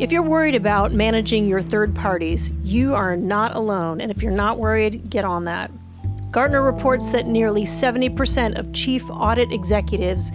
If 0.00 0.12
you're 0.12 0.22
worried 0.22 0.54
about 0.54 0.92
managing 0.92 1.48
your 1.48 1.60
third 1.60 1.92
parties, 1.92 2.52
you 2.62 2.94
are 2.94 3.16
not 3.16 3.56
alone. 3.56 4.00
And 4.00 4.12
if 4.12 4.22
you're 4.22 4.30
not 4.30 4.56
worried, 4.56 5.10
get 5.10 5.24
on 5.24 5.44
that. 5.46 5.72
Gartner 6.30 6.62
reports 6.62 7.10
that 7.10 7.26
nearly 7.26 7.62
70% 7.64 8.56
of 8.56 8.72
chief 8.72 9.10
audit 9.10 9.50
executives 9.50 10.30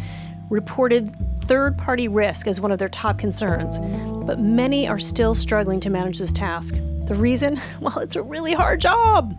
reported 0.49 1.15
third 1.43 1.77
party 1.77 2.09
risk 2.09 2.45
as 2.45 2.59
one 2.59 2.73
of 2.73 2.77
their 2.77 2.89
top 2.89 3.18
concerns, 3.18 3.79
but 4.25 4.38
many 4.38 4.86
are 4.86 4.99
still 4.99 5.34
struggling 5.34 5.80
to 5.80 5.89
manage 5.89 6.20
this 6.20 6.34
task. 6.34 6.75
The 7.07 7.16
reason? 7.16 7.57
Well, 7.80 8.00
it's 8.00 8.18
a 8.18 8.21
really 8.21 8.54
hard 8.54 8.82
job. 8.82 9.34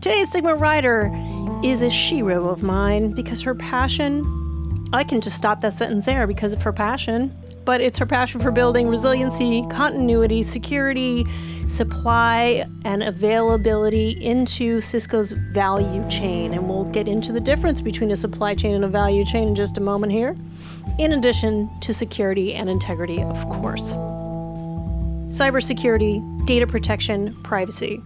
Today's 0.00 0.30
Sigma 0.30 0.54
Rider 0.54 1.10
is 1.62 1.82
a 1.82 1.88
shero 1.88 2.50
of 2.50 2.62
mine 2.62 3.12
because 3.12 3.42
her 3.42 3.54
passion, 3.54 4.86
I 4.94 5.04
can 5.04 5.20
just 5.20 5.36
stop 5.36 5.60
that 5.60 5.74
sentence 5.74 6.06
there 6.06 6.26
because 6.26 6.54
of 6.54 6.62
her 6.62 6.72
passion, 6.72 7.30
but 7.66 7.80
it's 7.80 7.98
her 7.98 8.06
passion 8.06 8.40
for 8.40 8.50
building 8.50 8.88
resiliency, 8.88 9.66
continuity, 9.68 10.42
security, 10.42 11.26
supply, 11.68 12.64
and 12.84 13.02
availability 13.02 14.10
into 14.24 14.80
Cisco's 14.80 15.32
value 15.32 16.08
chain. 16.08 16.54
And 16.54 16.68
we'll 16.68 16.84
get 16.84 17.08
into 17.08 17.32
the 17.32 17.40
difference 17.40 17.80
between 17.80 18.12
a 18.12 18.16
supply 18.16 18.54
chain 18.54 18.72
and 18.72 18.84
a 18.84 18.88
value 18.88 19.24
chain 19.24 19.48
in 19.48 19.54
just 19.56 19.76
a 19.76 19.80
moment 19.80 20.12
here, 20.12 20.36
in 20.98 21.12
addition 21.12 21.68
to 21.80 21.92
security 21.92 22.54
and 22.54 22.70
integrity, 22.70 23.20
of 23.20 23.48
course. 23.50 23.92
Cybersecurity, 25.28 26.46
data 26.46 26.68
protection, 26.68 27.34
privacy. 27.42 28.00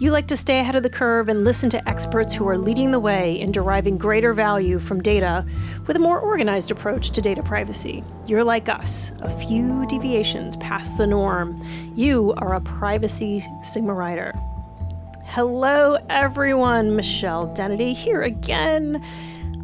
You 0.00 0.12
like 0.12 0.28
to 0.28 0.36
stay 0.36 0.60
ahead 0.60 0.76
of 0.76 0.84
the 0.84 0.90
curve 0.90 1.28
and 1.28 1.42
listen 1.42 1.70
to 1.70 1.88
experts 1.88 2.32
who 2.32 2.46
are 2.48 2.56
leading 2.56 2.92
the 2.92 3.00
way 3.00 3.40
in 3.40 3.50
deriving 3.50 3.98
greater 3.98 4.32
value 4.32 4.78
from 4.78 5.02
data 5.02 5.44
with 5.88 5.96
a 5.96 5.98
more 5.98 6.20
organized 6.20 6.70
approach 6.70 7.10
to 7.10 7.20
data 7.20 7.42
privacy. 7.42 8.04
You're 8.24 8.44
like 8.44 8.68
us, 8.68 9.10
a 9.22 9.38
few 9.40 9.86
deviations 9.88 10.54
past 10.56 10.98
the 10.98 11.06
norm. 11.08 11.60
You 11.96 12.32
are 12.36 12.54
a 12.54 12.60
privacy 12.60 13.42
Sigma 13.64 13.92
Rider. 13.92 14.32
Hello, 15.24 15.98
everyone. 16.08 16.94
Michelle 16.94 17.52
Dennedy 17.52 17.92
here 17.92 18.22
again. 18.22 19.04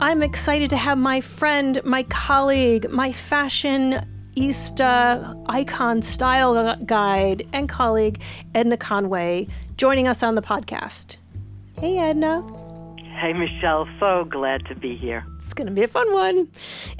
I'm 0.00 0.20
excited 0.20 0.68
to 0.70 0.76
have 0.76 0.98
my 0.98 1.20
friend, 1.20 1.80
my 1.84 2.02
colleague, 2.02 2.90
my 2.90 3.12
fashion 3.12 4.04
Easta 4.36 5.44
icon 5.48 6.02
style 6.02 6.76
guide 6.84 7.46
and 7.52 7.68
colleague, 7.68 8.20
Edna 8.54 8.76
Conway, 8.76 9.46
joining 9.76 10.08
us 10.08 10.22
on 10.22 10.34
the 10.34 10.42
podcast. 10.42 11.16
Hey, 11.78 11.98
Edna. 11.98 12.44
Hey, 13.20 13.32
Michelle. 13.32 13.88
So 14.00 14.24
glad 14.24 14.66
to 14.66 14.74
be 14.74 14.96
here. 14.96 15.24
It's 15.36 15.54
going 15.54 15.68
to 15.68 15.72
be 15.72 15.84
a 15.84 15.88
fun 15.88 16.12
one. 16.12 16.48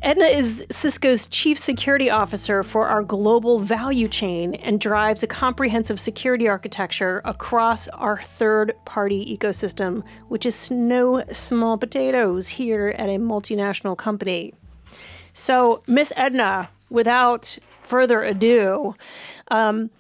Edna 0.03 0.25
is 0.25 0.65
Cisco's 0.71 1.27
chief 1.27 1.59
security 1.59 2.09
officer 2.09 2.63
for 2.63 2.87
our 2.87 3.03
global 3.03 3.59
value 3.59 4.07
chain 4.07 4.55
and 4.55 4.81
drives 4.81 5.23
a 5.23 5.27
comprehensive 5.27 5.99
security 5.99 6.49
architecture 6.49 7.21
across 7.25 7.89
our 7.89 8.23
third 8.23 8.75
party 8.85 9.37
ecosystem, 9.37 10.05
which 10.29 10.47
is 10.47 10.71
no 10.71 11.25
small 11.33 11.77
potatoes 11.77 12.49
here 12.49 12.95
at 12.97 13.09
a 13.09 13.19
multinational 13.19 13.97
company. 13.97 14.55
So, 15.33 15.81
Miss 15.89 16.13
Edna, 16.17 16.69
without 16.91 17.59
further 17.83 18.23
ado, 18.23 18.95
um, 19.49 19.91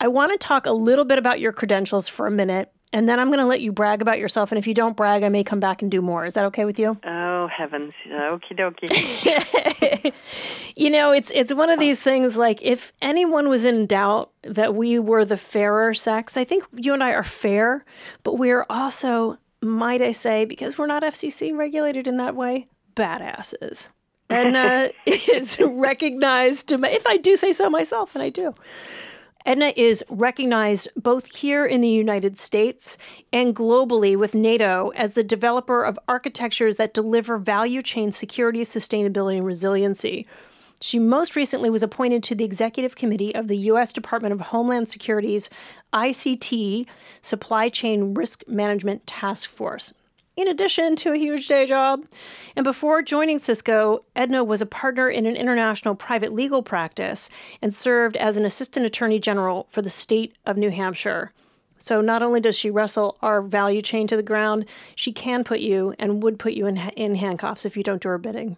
I 0.00 0.08
want 0.08 0.32
to 0.32 0.38
talk 0.38 0.66
a 0.66 0.72
little 0.72 1.04
bit 1.04 1.18
about 1.18 1.40
your 1.40 1.52
credentials 1.52 2.08
for 2.08 2.26
a 2.26 2.30
minute, 2.30 2.72
and 2.92 3.08
then 3.08 3.18
I'm 3.18 3.26
going 3.26 3.40
to 3.40 3.46
let 3.46 3.60
you 3.60 3.72
brag 3.72 4.00
about 4.00 4.18
yourself. 4.18 4.52
And 4.52 4.58
if 4.58 4.66
you 4.66 4.74
don't 4.74 4.96
brag, 4.96 5.24
I 5.24 5.28
may 5.28 5.44
come 5.44 5.60
back 5.60 5.82
and 5.82 5.90
do 5.90 6.00
more. 6.00 6.24
Is 6.24 6.34
that 6.34 6.44
okay 6.46 6.64
with 6.64 6.78
you? 6.78 6.98
Oh 7.04 7.48
heavens, 7.48 7.92
okie 8.08 8.56
dokie. 8.56 10.14
you 10.76 10.90
know, 10.90 11.12
it's 11.12 11.30
it's 11.34 11.52
one 11.52 11.70
of 11.70 11.80
these 11.80 12.00
things. 12.00 12.36
Like 12.36 12.62
if 12.62 12.92
anyone 13.02 13.48
was 13.48 13.64
in 13.64 13.86
doubt 13.86 14.30
that 14.42 14.74
we 14.74 14.98
were 14.98 15.24
the 15.24 15.36
fairer 15.36 15.92
sex, 15.94 16.36
I 16.36 16.44
think 16.44 16.64
you 16.74 16.94
and 16.94 17.02
I 17.02 17.12
are 17.12 17.24
fair, 17.24 17.84
but 18.22 18.38
we're 18.38 18.64
also, 18.70 19.36
might 19.60 20.00
I 20.00 20.12
say, 20.12 20.44
because 20.44 20.78
we're 20.78 20.86
not 20.86 21.02
FCC 21.02 21.56
regulated 21.56 22.06
in 22.06 22.18
that 22.18 22.36
way, 22.36 22.68
badasses 22.94 23.90
and 24.28 24.56
uh, 24.56 24.88
is 25.06 25.58
recognized 25.60 26.72
if 26.72 27.06
I 27.06 27.16
do 27.16 27.36
say 27.36 27.52
so 27.52 27.70
myself, 27.70 28.14
and 28.14 28.22
I 28.22 28.30
do. 28.30 28.54
Edna 29.46 29.72
is 29.76 30.04
recognized 30.10 30.88
both 30.94 31.34
here 31.34 31.64
in 31.64 31.80
the 31.80 31.88
United 31.88 32.38
States 32.38 32.98
and 33.32 33.56
globally 33.56 34.14
with 34.14 34.34
NATO 34.34 34.92
as 34.94 35.14
the 35.14 35.22
developer 35.22 35.82
of 35.82 35.98
architectures 36.06 36.76
that 36.76 36.92
deliver 36.92 37.38
value 37.38 37.80
chain 37.80 38.12
security, 38.12 38.60
sustainability, 38.60 39.38
and 39.38 39.46
resiliency. 39.46 40.26
She 40.80 40.98
most 40.98 41.34
recently 41.34 41.70
was 41.70 41.82
appointed 41.82 42.22
to 42.24 42.34
the 42.34 42.44
executive 42.44 42.94
committee 42.94 43.34
of 43.34 43.48
the 43.48 43.56
U.S. 43.56 43.92
Department 43.92 44.32
of 44.32 44.40
Homeland 44.40 44.88
Security's 44.88 45.48
ICT 45.92 46.86
Supply 47.22 47.68
Chain 47.68 48.14
Risk 48.14 48.46
Management 48.48 49.06
Task 49.06 49.48
Force 49.48 49.94
in 50.38 50.46
addition 50.46 50.94
to 50.94 51.10
a 51.10 51.18
huge 51.18 51.48
day 51.48 51.66
job. 51.66 52.04
And 52.54 52.62
before 52.62 53.02
joining 53.02 53.38
Cisco, 53.38 53.98
Edna 54.14 54.44
was 54.44 54.62
a 54.62 54.66
partner 54.66 55.08
in 55.08 55.26
an 55.26 55.34
international 55.34 55.96
private 55.96 56.32
legal 56.32 56.62
practice 56.62 57.28
and 57.60 57.74
served 57.74 58.16
as 58.16 58.36
an 58.36 58.46
assistant 58.46 58.86
attorney 58.86 59.18
general 59.18 59.66
for 59.68 59.82
the 59.82 59.90
state 59.90 60.36
of 60.46 60.56
New 60.56 60.70
Hampshire. 60.70 61.32
So 61.78 62.00
not 62.00 62.22
only 62.22 62.40
does 62.40 62.56
she 62.56 62.70
wrestle 62.70 63.18
our 63.20 63.42
value 63.42 63.82
chain 63.82 64.06
to 64.06 64.16
the 64.16 64.22
ground, 64.22 64.66
she 64.94 65.12
can 65.12 65.42
put 65.42 65.58
you 65.58 65.92
and 65.98 66.22
would 66.22 66.38
put 66.38 66.52
you 66.52 66.66
in, 66.66 66.76
in 66.90 67.16
handcuffs 67.16 67.64
if 67.66 67.76
you 67.76 67.82
don't 67.82 68.00
do 68.00 68.08
her 68.08 68.18
bidding. 68.18 68.56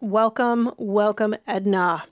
Welcome, 0.00 0.72
welcome, 0.78 1.36
Edna 1.46 2.04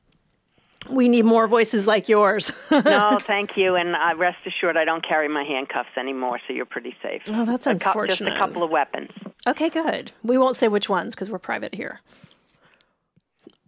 we 0.91 1.09
need 1.09 1.25
more 1.25 1.47
voices 1.47 1.87
like 1.87 2.09
yours. 2.09 2.53
no, 2.71 3.19
thank 3.23 3.57
you. 3.57 3.75
And 3.75 3.95
uh, 3.95 4.17
rest 4.17 4.39
assured, 4.47 4.77
I 4.77 4.85
don't 4.85 5.07
carry 5.07 5.29
my 5.29 5.45
handcuffs 5.45 5.97
anymore, 5.97 6.41
so 6.47 6.53
you're 6.53 6.67
pretty 6.67 6.95
safe. 7.03 7.23
Oh, 7.29 7.45
that's 7.45 7.67
a 7.67 7.71
unfortunate. 7.71 8.31
just 8.31 8.37
a 8.37 8.39
couple 8.39 8.63
of 8.63 8.71
weapons. 8.71 9.11
Okay, 9.47 9.69
good. 9.69 10.13
We 10.23 10.39
won't 10.39 10.57
say 10.57 10.69
which 10.69 10.89
ones 10.89 11.15
because 11.15 11.31
we're 11.31 11.39
private 11.39 11.75
here. 11.75 12.01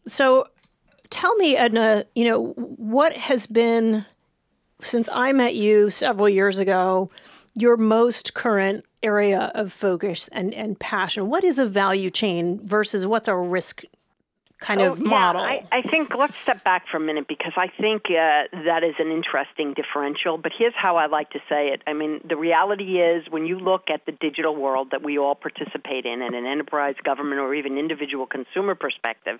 So 0.07 0.47
tell 1.11 1.35
me, 1.37 1.57
Edna, 1.57 2.05
you 2.15 2.29
know, 2.29 2.53
what 2.57 3.13
has 3.15 3.47
been, 3.47 4.05
since 4.83 5.09
I 5.13 5.33
met 5.33 5.55
you 5.55 5.91
several 5.91 6.29
years 6.29 6.59
ago, 6.59 7.11
your 7.55 7.77
most 7.77 8.35
current 8.35 8.85
area 9.03 9.51
of 9.55 9.73
focus 9.73 10.29
and, 10.29 10.55
and 10.55 10.79
passion? 10.79 11.29
What 11.29 11.45
is 11.45 11.59
a 11.59 11.67
value 11.67 12.11
chain 12.11 12.65
versus 12.65 13.07
what's 13.07 13.29
a 13.29 13.37
risk 13.37 13.83
kind 14.61 14.81
oh, 14.81 14.93
of 14.93 15.01
model. 15.01 15.43
Yeah, 15.43 15.63
I, 15.73 15.79
I, 15.79 15.83
think 15.83 16.15
let's 16.15 16.37
step 16.37 16.65
back 16.65 16.89
for 16.89 16.97
a 16.97 17.01
minute 17.01 17.27
because 17.29 17.53
I 17.57 17.69
think 17.69 18.07
uh, 18.07 18.49
that 18.65 18.83
is 18.83 18.95
an 18.99 19.11
interesting 19.11 19.75
differential. 19.75 20.37
But 20.37 20.53
here's 20.57 20.75
how 20.77 20.97
I 20.97 21.07
like 21.07 21.31
to 21.31 21.39
say 21.49 21.69
it. 21.69 21.83
I 21.87 21.93
mean, 21.93 22.21
the 22.29 22.37
reality 22.37 23.01
is 23.01 23.25
when 23.31 23.47
you 23.47 23.59
look 23.59 23.85
at 23.93 24.05
the 24.07 24.13
digital 24.13 24.57
world 24.57 24.89
that 24.91 25.03
we 25.03 25.19
all 25.19 25.35
participate 25.35 26.07
in, 26.07 26.23
in 26.23 26.35
an 26.35 26.47
enterprise, 26.47 26.97
government, 27.05 27.41
or 27.41 27.55
even 27.55 27.79
individual 27.79 28.27
consumer 28.27 28.75
perspective, 28.75 29.39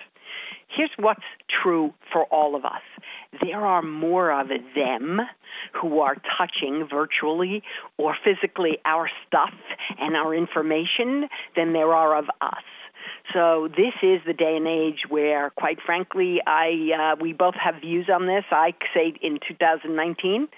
here's 0.69 0.91
what's 0.97 1.25
true 1.63 1.93
for 2.13 2.25
all 2.25 2.55
of 2.55 2.65
us. 2.65 2.83
There 3.43 3.65
are 3.67 3.83
more 3.83 4.31
of 4.31 4.49
them 4.49 5.21
who 5.81 6.01
are 6.01 6.17
touching 6.39 6.87
virtually 6.89 7.63
or 7.97 8.17
physically 8.25 8.79
our 8.85 9.11
stuff 9.27 9.55
and 9.99 10.17
our 10.17 10.35
information 10.35 11.29
than 11.57 11.73
there 11.73 11.93
are 11.95 12.17
of 12.17 12.27
us. 12.41 12.63
So 13.35 13.69
this 13.69 13.93
is 14.03 14.21
the 14.27 14.33
day 14.33 14.57
and 14.57 14.67
age 14.67 15.03
where, 15.09 15.51
quite 15.51 15.79
frankly, 15.85 16.41
I 16.47 17.13
uh, 17.13 17.17
we 17.21 17.33
both 17.33 17.55
have 17.55 17.77
views 17.81 18.09
on 18.13 18.27
this. 18.27 18.45
I 18.51 18.73
say 18.95 19.13
in 19.21 19.39
2019, 19.47 20.49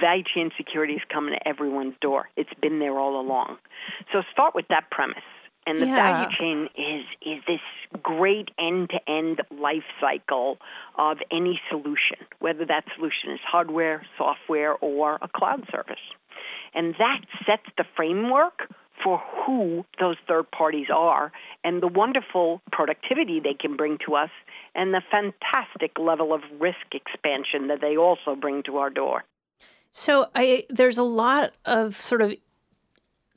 value 0.00 0.24
chain 0.34 0.50
security 0.56 0.94
is 0.94 1.02
coming 1.10 1.34
to 1.34 1.48
everyone's 1.48 1.94
door. 2.00 2.28
It's 2.36 2.52
been 2.60 2.78
there 2.78 2.98
all 2.98 3.20
along. 3.20 3.56
So 4.12 4.22
start 4.32 4.54
with 4.54 4.68
that 4.68 4.90
premise. 4.90 5.22
And 5.66 5.80
the 5.80 5.86
yeah. 5.86 5.94
value 5.94 6.36
chain 6.38 6.68
is 6.76 7.04
is 7.22 7.42
this 7.46 7.60
great 8.02 8.50
end 8.58 8.90
to 8.90 9.10
end 9.10 9.40
life 9.50 9.84
cycle 10.00 10.58
of 10.98 11.18
any 11.30 11.60
solution, 11.70 12.18
whether 12.38 12.64
that 12.66 12.84
solution 12.96 13.32
is 13.32 13.40
hardware, 13.44 14.02
software, 14.16 14.74
or 14.76 15.18
a 15.22 15.28
cloud 15.28 15.66
service. 15.70 16.00
And 16.74 16.94
that 16.98 17.20
sets 17.46 17.66
the 17.76 17.84
framework 17.96 18.68
for 19.02 19.22
who 19.46 19.84
those 19.98 20.16
third 20.28 20.50
parties 20.50 20.86
are 20.94 21.32
and 21.64 21.82
the 21.82 21.88
wonderful 21.88 22.60
productivity 22.72 23.40
they 23.40 23.54
can 23.54 23.76
bring 23.76 23.98
to 24.06 24.14
us 24.14 24.30
and 24.74 24.94
the 24.94 25.02
fantastic 25.10 25.98
level 25.98 26.32
of 26.32 26.42
risk 26.58 26.92
expansion 26.92 27.68
that 27.68 27.80
they 27.80 27.96
also 27.96 28.34
bring 28.34 28.62
to 28.64 28.76
our 28.76 28.90
door. 28.90 29.24
So 29.92 30.28
I 30.34 30.66
there's 30.68 30.98
a 30.98 31.02
lot 31.02 31.52
of 31.64 32.00
sort 32.00 32.22
of 32.22 32.34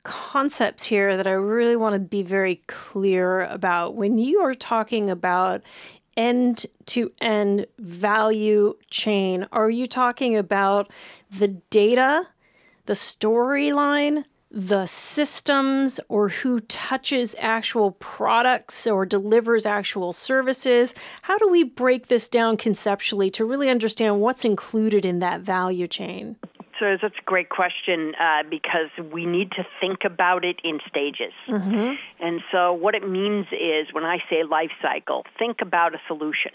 concepts 0.04 0.84
here 0.84 1.16
that 1.16 1.26
I 1.26 1.32
really 1.32 1.76
want 1.76 1.94
to 1.94 1.98
be 1.98 2.22
very 2.22 2.56
clear 2.66 3.44
about 3.44 3.94
when 3.96 4.18
you 4.18 4.40
are 4.40 4.54
talking 4.54 5.10
about 5.10 5.62
end 6.16 6.66
to 6.86 7.10
end 7.20 7.66
value 7.78 8.74
chain 8.88 9.48
are 9.50 9.70
you 9.70 9.86
talking 9.86 10.36
about 10.36 10.92
the 11.30 11.48
data 11.48 12.28
the 12.86 12.92
storyline 12.92 14.24
the 14.54 14.86
systems 14.86 15.98
or 16.08 16.28
who 16.28 16.60
touches 16.60 17.34
actual 17.40 17.90
products 17.90 18.86
or 18.86 19.04
delivers 19.04 19.66
actual 19.66 20.12
services? 20.12 20.94
How 21.22 21.36
do 21.38 21.48
we 21.48 21.64
break 21.64 22.06
this 22.06 22.28
down 22.28 22.56
conceptually 22.56 23.30
to 23.30 23.44
really 23.44 23.68
understand 23.68 24.20
what's 24.20 24.44
included 24.44 25.04
in 25.04 25.18
that 25.18 25.40
value 25.40 25.88
chain? 25.88 26.36
So 26.78 26.96
that's 27.00 27.14
a 27.18 27.24
great 27.24 27.48
question 27.48 28.14
uh, 28.20 28.44
because 28.48 28.90
we 29.12 29.26
need 29.26 29.50
to 29.52 29.66
think 29.80 30.00
about 30.04 30.44
it 30.44 30.60
in 30.62 30.80
stages. 30.88 31.32
Mm-hmm. 31.48 31.94
And 32.20 32.40
so 32.52 32.72
what 32.72 32.94
it 32.94 33.08
means 33.08 33.46
is 33.52 33.92
when 33.92 34.04
I 34.04 34.18
say 34.30 34.44
life 34.44 34.72
cycle, 34.80 35.24
think 35.38 35.58
about 35.62 35.94
a 35.94 35.98
solution. 36.06 36.52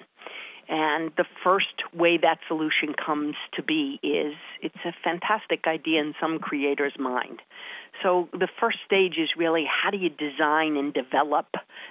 And 0.70 1.12
the 1.18 1.26
first 1.44 1.82
way 1.96 2.18
that 2.22 2.38
solution 2.48 2.94
comes 2.94 3.36
to 3.56 3.64
be 3.64 4.00
is 4.04 4.36
it's 4.62 4.86
a 4.86 4.94
fantastic 5.04 5.66
idea 5.66 6.00
in 6.00 6.14
some 6.22 6.38
creator's 6.38 6.94
mind. 7.00 7.42
So 8.04 8.30
the 8.32 8.48
first 8.60 8.78
stage 8.86 9.16
is 9.18 9.30
really 9.36 9.66
how 9.66 9.90
do 9.90 9.98
you 9.98 10.10
design 10.10 10.78
and 10.78 10.94
develop 10.94 11.48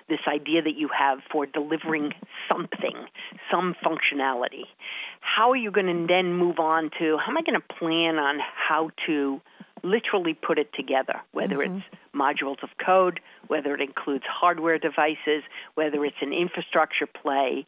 this 0.08 0.20
idea 0.28 0.62
that 0.62 0.76
you 0.76 0.88
have 0.96 1.18
for 1.30 1.44
delivering 1.44 2.12
something, 2.48 2.94
some 3.50 3.74
functionality. 3.84 4.64
How 5.20 5.50
are 5.50 5.56
you 5.56 5.72
going 5.72 5.86
to 5.86 6.06
then 6.06 6.34
move 6.34 6.60
on 6.60 6.90
to 7.00 7.18
how 7.18 7.32
am 7.32 7.36
I 7.36 7.42
going 7.42 7.60
to 7.60 7.74
plan 7.78 8.16
on 8.16 8.38
how 8.38 8.90
to 9.06 9.40
literally 9.82 10.34
put 10.34 10.58
it 10.58 10.72
together, 10.74 11.20
whether 11.32 11.56
mm-hmm. 11.56 11.78
it's 11.78 11.86
modules 12.14 12.62
of 12.62 12.70
code, 12.84 13.20
whether 13.48 13.74
it 13.74 13.80
includes 13.80 14.24
hardware 14.28 14.78
devices, 14.78 15.42
whether 15.74 16.04
it's 16.04 16.16
an 16.20 16.32
infrastructure 16.32 17.06
play. 17.06 17.64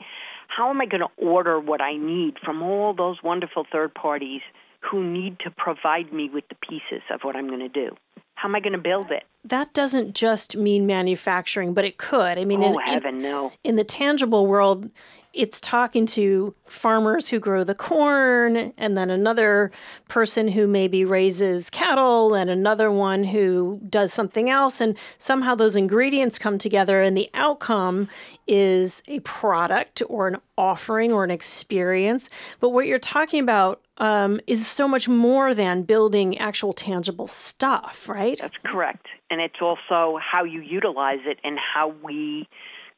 How 0.56 0.69
am 0.69 0.81
I 0.81 0.87
going 0.87 1.00
to 1.00 1.08
order 1.17 1.61
what 1.61 1.81
I 1.81 1.97
need 1.97 2.35
from 2.44 2.62
all 2.62 2.93
those 2.93 3.23
wonderful 3.23 3.67
third 3.70 3.94
parties 3.94 4.41
who 4.81 5.05
need 5.05 5.38
to 5.41 5.50
provide 5.50 6.12
me 6.12 6.29
with 6.29 6.44
the 6.49 6.56
pieces 6.56 7.02
of 7.12 7.20
what 7.23 7.37
I'm 7.37 7.47
going 7.49 7.61
to 7.61 7.69
do? 7.69 7.97
How 8.35 8.49
am 8.49 8.56
I 8.56 8.61
going 8.61 8.73
to 8.73 8.79
build 8.79 9.11
it? 9.11 9.25
That 9.44 9.73
doesn't 9.75 10.14
just 10.14 10.56
mean 10.56 10.87
manufacturing, 10.87 11.73
but 11.73 11.85
it 11.85 11.99
could. 11.99 12.37
I 12.37 12.44
mean, 12.44 12.62
oh, 12.62 12.79
in, 12.79 12.81
heaven, 12.81 13.19
no. 13.19 13.52
In 13.62 13.76
the 13.76 13.85
tangible 13.85 14.47
world, 14.47 14.91
it's 15.32 15.61
talking 15.61 16.06
to 16.06 16.55
farmers 16.67 17.29
who 17.29 17.38
grow 17.38 17.65
the 17.65 17.75
corn, 17.75 18.73
and 18.77 18.97
then 18.97 19.11
another 19.11 19.71
person 20.09 20.49
who 20.49 20.67
maybe 20.67 21.05
raises 21.05 21.71
cattle, 21.71 22.35
and 22.35 22.50
another 22.50 22.91
one 22.91 23.25
who 23.25 23.81
does 23.88 24.12
something 24.12 24.50
else. 24.50 24.81
And 24.81 24.97
somehow 25.19 25.55
those 25.55 25.77
ingredients 25.77 26.38
come 26.38 26.59
together, 26.59 27.00
and 27.03 27.17
the 27.17 27.29
outcome 27.35 28.09
is 28.47 29.03
a 29.06 29.21
product 29.21 30.03
or 30.09 30.29
an 30.29 30.37
offering 30.59 31.12
or 31.12 31.25
an 31.25 31.31
experience. 31.31 32.31
But 32.59 32.71
what 32.71 32.87
you're 32.87 32.99
talking 32.99 33.43
about 33.43 33.81
um, 33.99 34.41
is 34.47 34.67
so 34.67 34.88
much 34.88 35.09
more 35.09 35.55
than 35.55 35.82
building 35.82 36.38
actual 36.38 36.73
tangible 36.73 37.27
stuff, 37.27 38.09
right? 38.09 38.38
That's 38.41 38.56
correct. 38.65 39.06
And 39.31 39.41
it's 39.41 39.61
also 39.61 40.19
how 40.19 40.44
you 40.44 40.61
utilize 40.61 41.21
it 41.27 41.38
and 41.44 41.59
how 41.59 41.94
we 42.03 42.49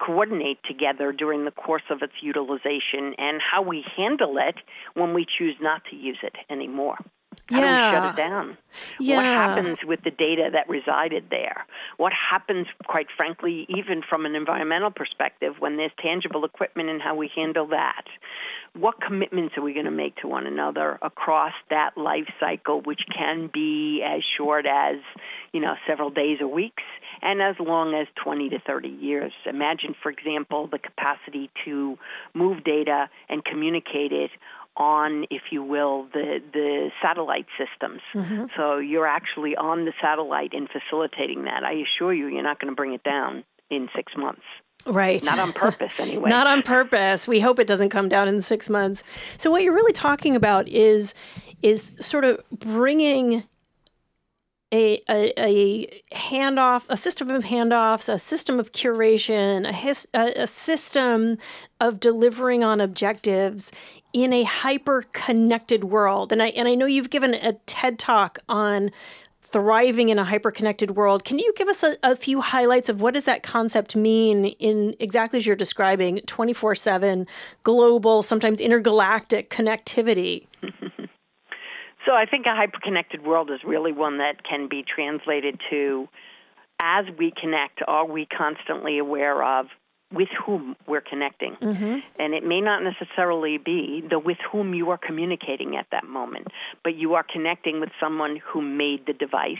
coordinate 0.04 0.58
together 0.64 1.12
during 1.12 1.44
the 1.44 1.50
course 1.50 1.82
of 1.90 2.02
its 2.02 2.14
utilization 2.22 3.14
and 3.18 3.40
how 3.40 3.62
we 3.62 3.84
handle 3.96 4.36
it 4.38 4.56
when 4.94 5.14
we 5.14 5.26
choose 5.38 5.56
not 5.60 5.82
to 5.90 5.96
use 5.96 6.18
it 6.22 6.34
anymore. 6.50 6.98
How 7.50 7.60
yeah. 7.60 7.66
do 7.66 7.96
we 7.96 7.96
shut 7.96 8.12
it 8.12 8.16
down? 8.16 8.58
Yeah. 9.00 9.16
What 9.16 9.24
happens 9.24 9.78
with 9.84 10.02
the 10.04 10.10
data 10.10 10.50
that 10.52 10.68
resided 10.68 11.24
there? 11.30 11.66
What 11.96 12.12
happens, 12.12 12.66
quite 12.86 13.06
frankly, 13.16 13.66
even 13.68 14.02
from 14.08 14.26
an 14.26 14.34
environmental 14.34 14.90
perspective, 14.90 15.54
when 15.58 15.76
there's 15.76 15.92
tangible 15.98 16.44
equipment 16.44 16.88
and 16.88 17.00
how 17.00 17.14
we 17.14 17.30
handle 17.34 17.68
that? 17.68 18.04
What 18.74 19.00
commitments 19.00 19.56
are 19.56 19.62
we 19.62 19.74
going 19.74 19.86
to 19.86 19.90
make 19.90 20.16
to 20.16 20.28
one 20.28 20.46
another 20.46 20.98
across 21.02 21.52
that 21.68 21.96
life 21.96 22.28
cycle, 22.40 22.80
which 22.80 23.02
can 23.14 23.50
be 23.52 24.02
as 24.02 24.22
short 24.38 24.66
as, 24.66 24.96
you 25.52 25.60
know, 25.60 25.74
several 25.86 26.10
days 26.10 26.38
or 26.40 26.48
weeks, 26.48 26.82
and 27.22 27.40
as 27.40 27.56
long 27.60 27.94
as 27.94 28.06
20 28.22 28.50
to 28.50 28.58
30 28.58 28.88
years? 28.88 29.32
Imagine, 29.46 29.94
for 30.02 30.10
example, 30.10 30.66
the 30.66 30.78
capacity 30.78 31.50
to 31.64 31.98
move 32.34 32.64
data 32.64 33.08
and 33.28 33.44
communicate 33.44 34.12
it 34.12 34.30
on, 34.76 35.24
if 35.30 35.42
you 35.50 35.62
will, 35.62 36.06
the 36.12 36.42
the 36.52 36.90
satellite 37.02 37.46
systems. 37.58 38.00
Mm-hmm. 38.14 38.46
So 38.56 38.78
you're 38.78 39.06
actually 39.06 39.54
on 39.56 39.84
the 39.84 39.92
satellite 40.00 40.52
and 40.54 40.68
facilitating 40.68 41.44
that. 41.44 41.62
I 41.62 41.82
assure 41.82 42.12
you, 42.12 42.28
you're 42.28 42.42
not 42.42 42.58
going 42.58 42.72
to 42.72 42.76
bring 42.76 42.94
it 42.94 43.02
down 43.02 43.44
in 43.70 43.88
six 43.94 44.12
months. 44.16 44.42
Right. 44.86 45.22
Not 45.24 45.38
on 45.38 45.52
purpose, 45.52 45.92
anyway. 45.98 46.30
Not 46.30 46.46
on 46.46 46.62
purpose. 46.62 47.28
We 47.28 47.40
hope 47.40 47.58
it 47.58 47.66
doesn't 47.66 47.90
come 47.90 48.08
down 48.08 48.28
in 48.28 48.40
six 48.40 48.68
months. 48.68 49.04
So 49.36 49.50
what 49.50 49.62
you're 49.62 49.74
really 49.74 49.92
talking 49.92 50.36
about 50.36 50.68
is 50.68 51.14
is 51.62 51.92
sort 52.00 52.24
of 52.24 52.40
bringing 52.50 53.44
a, 54.72 55.02
a, 55.08 55.32
a, 55.38 56.02
handoff, 56.12 56.84
a 56.88 56.96
system 56.96 57.30
of 57.30 57.44
handoffs, 57.44 58.12
a 58.12 58.18
system 58.18 58.58
of 58.58 58.72
curation, 58.72 59.68
a, 59.68 59.72
his, 59.72 60.08
a, 60.14 60.32
a 60.42 60.46
system 60.46 61.36
of 61.80 62.00
delivering 62.00 62.64
on 62.64 62.80
objectives 62.80 63.70
in 64.12 64.32
a 64.32 64.44
hyper 64.44 65.04
connected 65.12 65.84
world. 65.84 66.32
And 66.32 66.42
I 66.42 66.48
and 66.48 66.68
I 66.68 66.74
know 66.74 66.86
you've 66.86 67.10
given 67.10 67.34
a 67.34 67.54
TED 67.66 67.98
talk 67.98 68.38
on 68.48 68.90
thriving 69.42 70.08
in 70.08 70.18
a 70.18 70.24
hyper 70.24 70.50
connected 70.50 70.92
world. 70.92 71.24
Can 71.24 71.38
you 71.38 71.52
give 71.56 71.68
us 71.68 71.82
a, 71.82 71.96
a, 72.02 72.16
few 72.16 72.40
highlights 72.40 72.88
of 72.88 73.02
what 73.02 73.12
does 73.12 73.24
that 73.24 73.42
concept 73.42 73.94
mean 73.94 74.46
in 74.46 74.94
exactly 74.98 75.36
as 75.36 75.46
you're 75.46 75.56
describing 75.56 76.20
24/7 76.20 77.26
global, 77.62 78.22
sometimes 78.22 78.60
intergalactic 78.60 79.50
connectivity? 79.50 80.46
so 82.06 82.12
I 82.12 82.26
think 82.26 82.46
a 82.46 82.54
hyper 82.54 82.78
connected 82.82 83.24
world 83.24 83.50
is 83.50 83.60
really 83.64 83.92
one 83.92 84.18
that 84.18 84.44
can 84.44 84.68
be 84.68 84.82
translated 84.82 85.60
to 85.70 86.08
as 86.80 87.04
we 87.16 87.32
connect, 87.40 87.80
are 87.86 88.04
we 88.04 88.26
constantly 88.26 88.98
aware 88.98 89.42
of 89.42 89.66
with 90.12 90.28
whom 90.44 90.76
we're 90.86 91.00
connecting. 91.00 91.56
Mm-hmm. 91.56 91.98
And 92.18 92.34
it 92.34 92.44
may 92.44 92.60
not 92.60 92.82
necessarily 92.82 93.58
be 93.58 94.04
the 94.08 94.18
with 94.18 94.38
whom 94.50 94.74
you 94.74 94.90
are 94.90 94.98
communicating 94.98 95.76
at 95.76 95.86
that 95.90 96.04
moment, 96.04 96.48
but 96.84 96.94
you 96.96 97.14
are 97.14 97.24
connecting 97.24 97.80
with 97.80 97.90
someone 98.00 98.38
who 98.44 98.60
made 98.60 99.06
the 99.06 99.14
device 99.14 99.56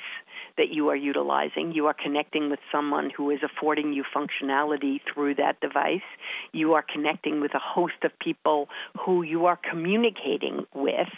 that 0.58 0.68
you 0.70 0.88
are 0.90 0.96
utilizing. 0.96 1.72
You 1.72 1.86
are 1.86 1.94
connecting 1.94 2.50
with 2.50 2.60
someone 2.70 3.10
who 3.16 3.30
is 3.30 3.40
affording 3.42 3.92
you 3.92 4.04
functionality 4.14 5.00
through 5.12 5.36
that 5.36 5.60
device. 5.60 6.00
You 6.52 6.74
are 6.74 6.84
connecting 6.86 7.40
with 7.40 7.54
a 7.54 7.58
host 7.58 8.04
of 8.04 8.10
people 8.18 8.68
who 9.06 9.22
you 9.22 9.46
are 9.46 9.58
communicating 9.70 10.66
with 10.74 11.08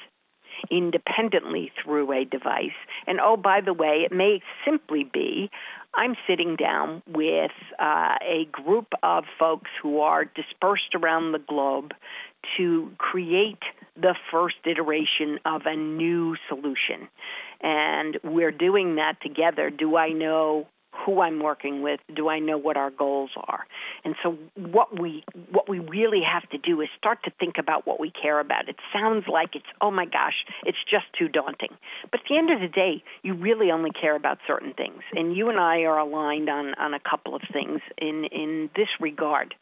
independently 0.71 1.73
through 1.83 2.13
a 2.13 2.25
device. 2.25 2.77
And 3.07 3.21
oh, 3.21 3.37
by 3.37 3.61
the 3.61 3.73
way, 3.73 4.07
it 4.09 4.13
may 4.13 4.41
simply 4.65 5.05
be 5.05 5.51
I'm 5.97 6.17
sitting 6.27 6.57
down 6.57 7.03
with 7.07 7.53
uh, 7.79 8.17
a 8.21 8.47
group 8.51 8.89
of 9.03 9.25
folks 9.39 9.71
who 9.81 10.01
are 10.01 10.25
dispersed 10.25 10.95
around 10.95 11.33
the 11.33 11.39
globe 11.39 11.93
to 12.57 12.91
create 12.99 13.63
the 13.97 14.15
first 14.31 14.57
iteration 14.67 15.39
of 15.45 15.63
a 15.67 15.77
new 15.77 16.37
solution. 16.49 17.09
And 17.63 18.19
we're 18.25 18.51
doing 18.51 18.97
that 18.97 19.21
together. 19.23 19.71
Do 19.71 19.97
I 19.97 20.11
know 20.11 20.67
who 21.05 21.21
I'm 21.21 21.43
working 21.43 21.83
with, 21.83 22.01
do 22.15 22.29
I 22.29 22.39
know 22.39 22.59
what 22.59 22.77
our 22.77 22.91
goals 22.91 23.31
are? 23.37 23.67
And 24.05 24.15
so 24.23 24.39
what 24.57 24.99
we 24.99 25.25
what 25.51 25.69
we 25.69 25.79
really 25.79 26.23
have 26.23 26.49
to 26.51 26.59
do 26.59 26.81
is 26.81 26.89
start 26.99 27.23
to 27.25 27.33
think 27.39 27.57
about 27.59 27.87
what 27.87 28.01
we 28.01 28.11
care 28.11 28.41
about. 28.41 28.69
It 28.69 28.77
sounds 28.93 29.27
like 29.29 29.55
it's 29.55 29.67
oh 29.81 29.91
my 29.91 30.07
gosh, 30.07 30.45
it's 30.65 30.79
just 30.91 31.07
too 31.19 31.29
daunting. 31.29 31.77
But 32.11 32.21
at 32.21 32.27
the 32.29 32.37
end 32.37 32.51
of 32.51 32.61
the 32.61 32.69
day, 32.69 33.03
you 33.23 33.35
really 33.35 33.71
only 33.71 33.91
care 33.91 34.17
about 34.17 34.39
certain 34.47 34.73
things. 34.75 35.03
And 35.13 35.37
you 35.37 35.51
and 35.51 35.59
I 35.59 35.83
are 35.83 35.99
aligned 35.99 36.49
on 36.49 36.75
on 36.75 36.95
a 36.95 37.01
couple 37.01 37.35
of 37.35 37.43
things 37.53 37.81
in 37.99 38.25
in 38.25 38.71
this 38.77 38.89
regard. 39.01 39.55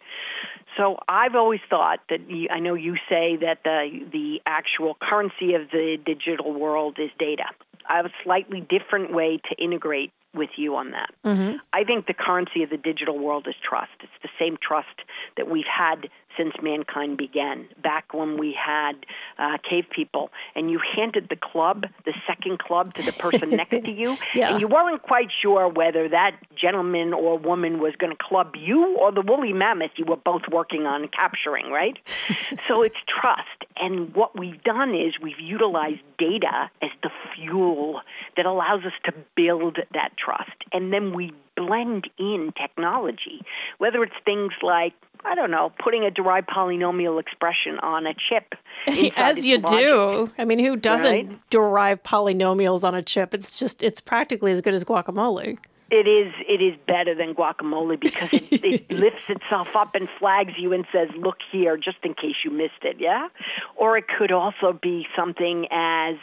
So 0.77 0.99
I've 1.09 1.35
always 1.35 1.61
thought 1.69 2.01
that 2.09 2.21
I 2.51 2.59
know 2.61 2.75
you 2.75 2.97
say 3.09 3.37
that 3.37 3.59
the 3.65 4.07
the 4.13 4.41
actual 4.47 4.97
currency 5.01 5.55
of 5.55 5.71
the 5.71 5.99
digital 6.05 6.53
world 6.53 6.99
is 6.99 7.11
data. 7.19 7.45
I 7.89 7.97
have 7.97 8.07
a 8.07 8.13
slightly 8.23 8.61
different 8.61 9.13
way 9.13 9.41
to 9.51 9.63
integrate 9.63 10.13
with 10.35 10.51
you 10.57 10.77
on 10.77 10.93
that. 10.93 11.11
Mm-hmm. 11.25 11.32
Mm-hmm. 11.33 11.57
I 11.73 11.85
think 11.85 12.07
the 12.07 12.15
currency 12.15 12.62
of 12.62 12.71
the 12.71 12.77
digital 12.77 13.19
world 13.19 13.47
is 13.49 13.55
trust. 13.67 13.93
It's 14.01 14.12
the 14.23 14.29
same 14.39 14.57
trust 14.61 15.01
that 15.37 15.49
we've 15.49 15.65
had 15.65 16.09
since 16.37 16.55
mankind 16.62 17.19
began. 17.19 17.69
Back 17.83 18.15
when 18.15 18.39
we 18.39 18.53
had 18.59 18.95
uh, 19.39 19.59
cave 19.69 19.85
people, 19.91 20.31
and 20.55 20.71
you 20.71 20.81
handed 20.97 21.29
the 21.29 21.37
club, 21.37 21.87
the 22.05 22.15
second 22.27 22.59
club, 22.59 22.95
to 22.95 23.03
the 23.03 23.12
person 23.12 23.51
next 23.57 23.85
to 23.85 23.91
you, 23.91 24.17
yeah. 24.35 24.53
and 24.53 24.61
you 24.61 24.69
weren't 24.69 25.03
quite 25.03 25.29
sure 25.43 25.69
whether 25.69 26.09
that 26.09 26.37
gentleman 26.57 27.12
or 27.12 27.39
woman 27.39 27.81
was 27.81 27.95
going 27.97 28.15
to 28.15 28.23
club 28.23 28.55
you 28.57 28.97
or 28.97 29.12
the 29.12 29.23
woolly 29.23 29.53
mammoth 29.53 29.93
you 29.97 30.05
were 30.05 30.17
both 30.17 30.43
working 30.51 30.87
on 30.87 31.09
capturing, 31.09 31.71
right? 31.71 31.99
so 32.69 32.83
it's 32.83 32.97
trust. 33.07 33.49
And 33.77 34.15
what 34.15 34.39
we've 34.39 34.62
done 34.62 34.95
is 34.95 35.15
we've 35.21 35.41
utilized 35.41 36.01
data 36.19 36.71
as 36.83 36.91
the 37.03 37.11
fuel 37.35 38.01
that 38.37 38.47
allows 38.47 38.85
us 38.85 38.93
to 39.05 39.12
build 39.35 39.79
that 39.93 40.12
trust. 40.17 40.51
And 40.73 40.93
then 40.93 41.15
we 41.15 41.33
blend 41.57 42.09
in 42.19 42.53
technology, 42.61 43.43
whether 43.79 44.03
it's 44.03 44.15
things 44.25 44.53
like 44.62 44.95
I 45.25 45.35
don't 45.35 45.50
know, 45.50 45.73
putting 45.83 46.05
a 46.05 46.11
derived 46.11 46.49
polynomial 46.49 47.21
expression 47.21 47.79
on 47.81 48.07
a 48.07 48.14
chip. 48.14 48.55
As 49.17 49.47
you 49.47 49.59
logic. 49.59 49.79
do. 49.79 50.31
I 50.37 50.45
mean, 50.45 50.59
who 50.59 50.76
doesn't 50.76 51.11
right? 51.11 51.50
derive 51.50 52.02
polynomials 52.02 52.83
on 52.83 52.95
a 52.95 53.02
chip? 53.02 53.33
It's 53.33 53.59
just, 53.59 53.83
it's 53.83 54.00
practically 54.00 54.52
as 54.52 54.61
good 54.61 54.75
as 54.75 54.85
guacamole. 54.85 55.59
It 55.93 56.09
is. 56.09 56.33
It 56.49 56.62
is 56.62 56.75
better 56.87 57.14
than 57.14 57.35
guacamole 57.35 58.00
because 58.00 58.33
it, 58.33 58.64
it 58.64 58.91
lifts 58.91 59.29
itself 59.29 59.69
up 59.76 59.95
and 59.95 60.09
flags 60.19 60.55
you 60.57 60.73
and 60.73 60.87
says, 60.91 61.11
"Look 61.19 61.37
here," 61.52 61.76
just 61.76 61.99
in 62.02 62.14
case 62.14 62.37
you 62.47 62.50
missed 62.50 62.83
it. 62.83 62.97
Yeah, 62.99 63.29
or 63.76 63.99
it 63.99 64.07
could 64.09 64.33
also 64.33 64.73
be 64.73 65.07
something 65.14 65.67
as 65.71 66.14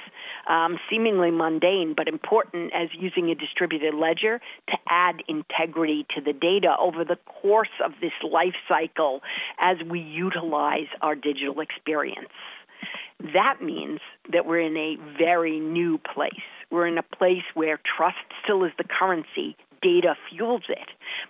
um, 0.47 0.79
seemingly 0.89 1.31
mundane 1.31 1.93
but 1.95 2.07
important 2.07 2.71
as 2.73 2.89
using 2.93 3.29
a 3.29 3.35
distributed 3.35 3.93
ledger 3.93 4.39
to 4.67 4.77
add 4.87 5.23
integrity 5.27 6.05
to 6.15 6.21
the 6.21 6.33
data 6.33 6.75
over 6.79 7.03
the 7.03 7.17
course 7.25 7.69
of 7.83 7.91
this 8.01 8.13
life 8.23 8.55
cycle 8.67 9.21
as 9.59 9.77
we 9.89 9.99
utilize 9.99 10.87
our 11.01 11.15
digital 11.15 11.59
experience. 11.59 12.29
That 13.33 13.61
means 13.61 13.99
that 14.31 14.45
we're 14.45 14.61
in 14.61 14.77
a 14.77 14.97
very 15.17 15.59
new 15.59 15.97
place. 15.97 16.33
We're 16.71 16.87
in 16.87 16.97
a 16.97 17.03
place 17.03 17.43
where 17.53 17.79
trust 17.97 18.17
still 18.43 18.63
is 18.63 18.71
the 18.77 18.85
currency, 18.85 19.57
data 19.81 20.15
fuels 20.29 20.63
it, 20.69 20.89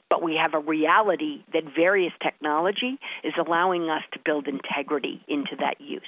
but 0.10 0.22
we 0.22 0.36
have 0.36 0.54
a 0.54 0.60
reality 0.60 1.44
that 1.54 1.64
various 1.76 2.14
technology 2.22 3.00
is 3.24 3.34
allowing 3.40 3.90
us 3.90 4.04
to 4.14 4.20
build 4.24 4.48
integrity 4.48 5.24
into 5.28 5.56
that 5.60 5.80
use. 5.80 6.02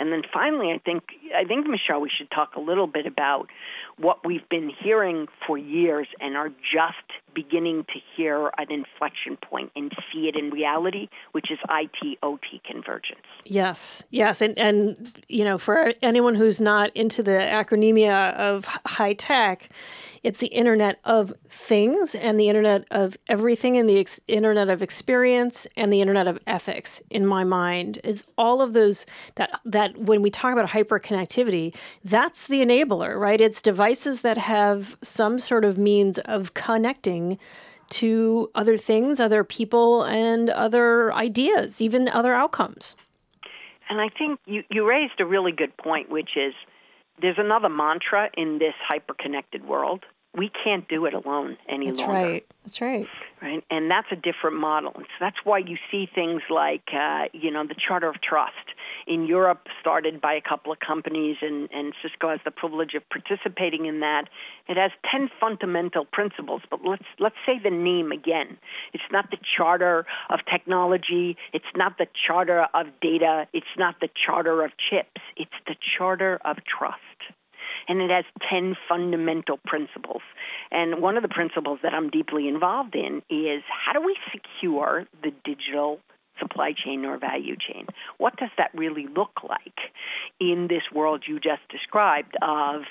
And 0.00 0.10
then 0.10 0.22
finally, 0.32 0.72
I 0.72 0.78
think 0.78 1.04
I 1.36 1.44
think 1.44 1.66
Michelle, 1.66 2.00
we 2.00 2.10
should 2.10 2.30
talk 2.30 2.56
a 2.56 2.60
little 2.60 2.86
bit 2.86 3.04
about 3.04 3.50
what 3.98 4.24
we've 4.24 4.48
been 4.48 4.70
hearing 4.82 5.26
for 5.46 5.58
years 5.58 6.08
and 6.20 6.36
are 6.36 6.48
just 6.48 6.96
beginning 7.34 7.84
to 7.84 8.00
hear 8.16 8.50
an 8.58 8.70
inflection 8.70 9.36
point 9.36 9.70
and 9.76 9.92
see 10.10 10.26
it 10.26 10.36
in 10.36 10.50
reality, 10.50 11.08
which 11.32 11.50
is 11.50 11.58
IT 11.70 12.18
OT 12.22 12.62
convergence. 12.64 13.20
Yes, 13.44 14.02
yes, 14.10 14.40
and 14.40 14.58
and 14.58 15.22
you 15.28 15.44
know, 15.44 15.58
for 15.58 15.92
anyone 16.00 16.34
who's 16.34 16.62
not 16.62 16.96
into 16.96 17.22
the 17.22 17.32
acronemia 17.32 18.34
of 18.36 18.64
high 18.86 19.12
tech, 19.12 19.68
it's 20.22 20.40
the 20.40 20.48
Internet 20.48 20.98
of 21.04 21.32
Things 21.48 22.14
and 22.14 22.40
the 22.40 22.48
Internet 22.48 22.86
of 22.90 23.16
Everything 23.28 23.76
and 23.76 23.88
the 23.88 23.98
ex- 23.98 24.20
Internet 24.28 24.70
of 24.70 24.82
Experience 24.82 25.66
and 25.76 25.92
the 25.92 26.00
Internet 26.00 26.26
of 26.26 26.38
Ethics. 26.46 27.02
In 27.10 27.26
my 27.26 27.44
mind, 27.44 27.98
it's 28.02 28.24
all 28.38 28.62
of 28.62 28.72
those 28.72 29.06
that 29.34 29.60
that 29.64 29.89
when 29.96 30.22
we 30.22 30.30
talk 30.30 30.52
about 30.52 30.68
hyperconnectivity, 30.68 31.74
that's 32.04 32.46
the 32.46 32.64
enabler, 32.64 33.18
right? 33.18 33.40
It's 33.40 33.62
devices 33.62 34.20
that 34.20 34.38
have 34.38 34.96
some 35.02 35.38
sort 35.38 35.64
of 35.64 35.78
means 35.78 36.18
of 36.20 36.54
connecting 36.54 37.38
to 37.90 38.50
other 38.54 38.76
things, 38.76 39.18
other 39.18 39.42
people, 39.42 40.04
and 40.04 40.48
other 40.50 41.12
ideas, 41.12 41.80
even 41.80 42.08
other 42.08 42.34
outcomes. 42.34 42.94
And 43.88 44.00
I 44.00 44.08
think 44.16 44.38
you, 44.46 44.62
you 44.70 44.88
raised 44.88 45.20
a 45.20 45.26
really 45.26 45.50
good 45.50 45.76
point, 45.76 46.08
which 46.10 46.36
is 46.36 46.54
there's 47.20 47.38
another 47.38 47.68
mantra 47.68 48.30
in 48.36 48.58
this 48.58 48.74
hyper-connected 48.88 49.66
world. 49.66 50.04
We 50.36 50.52
can't 50.62 50.86
do 50.88 51.06
it 51.06 51.14
alone 51.14 51.56
any 51.68 51.86
that's 51.86 51.98
longer. 51.98 52.14
Right. 52.14 52.46
That's 52.64 52.80
right. 52.80 53.08
Right, 53.42 53.64
and 53.68 53.90
that's 53.90 54.06
a 54.12 54.16
different 54.16 54.58
model. 54.58 54.92
So 54.94 55.04
that's 55.18 55.38
why 55.42 55.58
you 55.58 55.76
see 55.90 56.08
things 56.14 56.42
like, 56.48 56.84
uh, 56.92 57.24
you 57.32 57.50
know, 57.50 57.66
the 57.66 57.74
Charter 57.74 58.08
of 58.08 58.20
Trust 58.20 58.54
in 59.10 59.26
Europe, 59.26 59.66
started 59.80 60.20
by 60.20 60.34
a 60.34 60.40
couple 60.40 60.70
of 60.70 60.78
companies, 60.78 61.36
and, 61.42 61.68
and 61.72 61.92
Cisco 62.00 62.30
has 62.30 62.38
the 62.44 62.52
privilege 62.52 62.94
of 62.94 63.02
participating 63.10 63.86
in 63.86 63.98
that. 64.00 64.28
It 64.68 64.76
has 64.76 64.92
ten 65.10 65.28
fundamental 65.40 66.04
principles, 66.04 66.62
but 66.70 66.80
let's 66.84 67.04
let's 67.18 67.34
say 67.44 67.58
the 67.62 67.70
name 67.70 68.12
again. 68.12 68.56
It's 68.92 69.10
not 69.10 69.32
the 69.32 69.38
Charter 69.56 70.06
of 70.30 70.38
Technology. 70.50 71.36
It's 71.52 71.72
not 71.74 71.98
the 71.98 72.06
Charter 72.26 72.68
of 72.72 72.86
Data. 73.02 73.48
It's 73.52 73.74
not 73.76 73.96
the 74.00 74.08
Charter 74.14 74.64
of 74.64 74.70
Chips. 74.78 75.20
It's 75.36 75.50
the 75.66 75.74
Charter 75.98 76.38
of 76.44 76.58
Trust 76.64 77.00
and 77.88 78.00
it 78.00 78.10
has 78.10 78.24
10 78.48 78.76
fundamental 78.88 79.58
principles. 79.66 80.22
And 80.70 81.02
one 81.02 81.16
of 81.16 81.22
the 81.22 81.28
principles 81.28 81.80
that 81.82 81.92
I'm 81.92 82.10
deeply 82.10 82.46
involved 82.46 82.94
in 82.94 83.22
is 83.28 83.62
how 83.68 83.92
do 83.92 84.00
we 84.00 84.16
secure 84.30 85.06
the 85.22 85.32
digital 85.44 85.98
supply 86.40 86.72
chain 86.72 87.04
or 87.04 87.18
value 87.18 87.56
chain? 87.56 87.86
What 88.18 88.36
does 88.36 88.50
that 88.58 88.70
really 88.74 89.06
look 89.06 89.42
like 89.48 89.78
in 90.40 90.66
this 90.68 90.82
world 90.92 91.24
you 91.28 91.38
just 91.38 91.62
described 91.68 92.36
of 92.42 92.82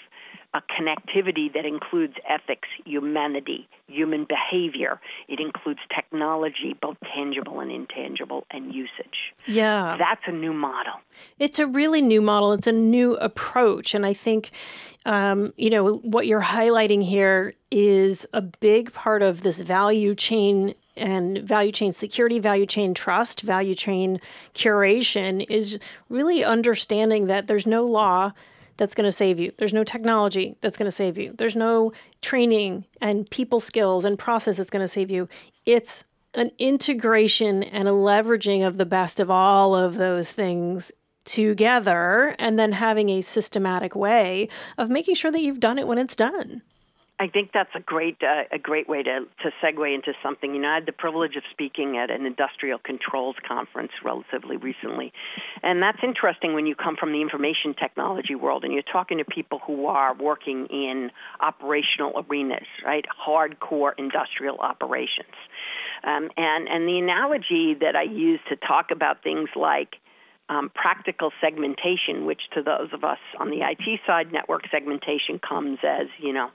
a 0.54 0.62
connectivity 0.62 1.54
that 1.54 1.66
includes 1.66 2.16
ethics, 2.28 2.68
humanity, 2.84 3.68
human 3.88 4.26
behavior. 4.26 5.00
It 5.28 5.40
includes 5.40 5.80
technology, 5.96 6.76
both 6.82 6.98
tangible 7.14 7.60
and 7.60 7.72
intangible, 7.72 8.48
and 8.50 8.74
usage. 8.74 9.34
Yeah. 9.48 9.96
That's 10.00 10.22
a 10.26 10.32
new 10.32 10.54
model. 10.54 10.94
It's 11.38 11.60
a 11.60 11.68
really 11.68 12.02
new 12.02 12.22
model. 12.22 12.54
It's 12.54 12.68
a 12.68 12.72
new 12.72 13.16
approach. 13.18 13.94
And 13.94 14.06
I 14.06 14.14
think, 14.14 14.50
um, 15.06 15.54
you 15.56 15.70
know, 15.70 15.98
what 15.98 16.26
you're 16.26 16.42
highlighting 16.42 17.04
here 17.04 17.54
is 17.70 18.26
a 18.34 18.42
big 18.42 18.92
part 18.92 19.22
of 19.22 19.42
this 19.42 19.60
value 19.62 20.16
chain 20.16 20.74
and 20.98 21.38
value 21.40 21.72
chain 21.72 21.92
security, 21.92 22.40
value 22.40 22.66
chain 22.66 22.94
trust, 22.96 23.42
value 23.42 23.76
chain 23.76 24.20
curation 24.56 25.46
is 25.48 25.80
really 26.10 26.44
understanding 26.44 27.28
that 27.28 27.48
there's 27.48 27.68
no 27.68 27.86
law 27.86 28.32
that's 28.80 28.96
going 28.96 29.06
to 29.06 29.12
save 29.12 29.40
you. 29.40 29.52
There's 29.58 29.74
no 29.74 29.84
technology 29.84 30.56
that's 30.62 30.78
going 30.78 30.88
to 30.88 30.92
save 30.92 31.18
you. 31.18 31.34
There's 31.38 31.56
no 31.56 31.92
training 32.22 32.86
and 33.02 33.30
people 33.30 33.60
skills 33.60 34.06
and 34.06 34.18
process 34.18 34.58
that's 34.58 34.70
going 34.70 34.82
to 34.82 34.88
save 34.88 35.12
you. 35.12 35.28
It's 35.66 36.06
an 36.34 36.52
integration 36.58 37.62
and 37.64 37.88
a 37.90 37.92
leveraging 37.92 38.66
of 38.66 38.78
the 38.78 38.86
best 38.86 39.20
of 39.20 39.30
all 39.30 39.76
of 39.76 39.96
those 39.96 40.32
things 40.32 40.94
together 41.26 42.36
and 42.40 42.58
then 42.58 42.72
having 42.72 43.10
a 43.10 43.22
systematic 43.22 43.96
way 43.96 44.48
of 44.78 44.90
making 44.90 45.16
sure 45.16 45.30
that 45.30 45.42
you've 45.42 45.60
done 45.60 45.78
it 45.78 45.88
when 45.88 45.98
it's 45.98 46.16
done. 46.16 46.62
I 47.22 47.28
think 47.28 47.52
that's 47.54 47.70
a 47.76 47.82
great 47.82 48.18
uh, 48.24 48.44
a 48.50 48.58
great 48.58 48.88
way 48.88 49.04
to 49.04 49.26
to 49.44 49.52
segue 49.62 49.94
into 49.94 50.14
something. 50.24 50.56
You 50.56 50.62
know, 50.62 50.70
I 50.70 50.76
had 50.76 50.86
the 50.86 50.94
privilege 50.94 51.36
of 51.36 51.44
speaking 51.52 51.98
at 51.98 52.10
an 52.10 52.26
industrial 52.26 52.80
controls 52.80 53.36
conference 53.46 53.92
relatively 54.04 54.56
recently, 54.56 55.12
and 55.62 55.84
that's 55.84 56.00
interesting 56.02 56.54
when 56.54 56.66
you 56.66 56.76
come 56.76 56.96
from 56.96 57.12
the 57.12 57.22
information 57.22 57.74
technology 57.74 58.36
world 58.36 58.64
and 58.64 58.72
you're 58.72 58.84
talking 58.84 59.18
to 59.18 59.26
people 59.26 59.60
who 59.68 59.88
are 59.88 60.16
working 60.16 60.68
in 60.68 61.12
operational 61.42 62.14
arenas, 62.26 62.68
right? 62.86 63.06
Hardcore 63.28 63.92
industrial 63.98 64.58
operations, 64.60 65.36
um, 66.06 66.30
and 66.38 66.70
and 66.70 66.88
the 66.88 67.00
analogy 67.00 67.76
that 67.82 67.98
I 67.98 68.04
use 68.04 68.40
to 68.48 68.56
talk 68.56 68.92
about 68.92 69.24
things 69.24 69.50
like 69.58 69.96
um, 70.48 70.72
practical 70.74 71.32
segmentation, 71.42 72.26
which 72.26 72.42
to 72.54 72.64
those 72.64 72.94
of 72.94 73.04
us 73.04 73.20
on 73.40 73.50
the 73.50 73.60
IT 73.60 74.00
side, 74.08 74.32
network 74.32 74.64
segmentation 74.72 75.38
comes 75.38 75.78
as, 75.84 76.08
you 76.18 76.34
know, 76.34 76.50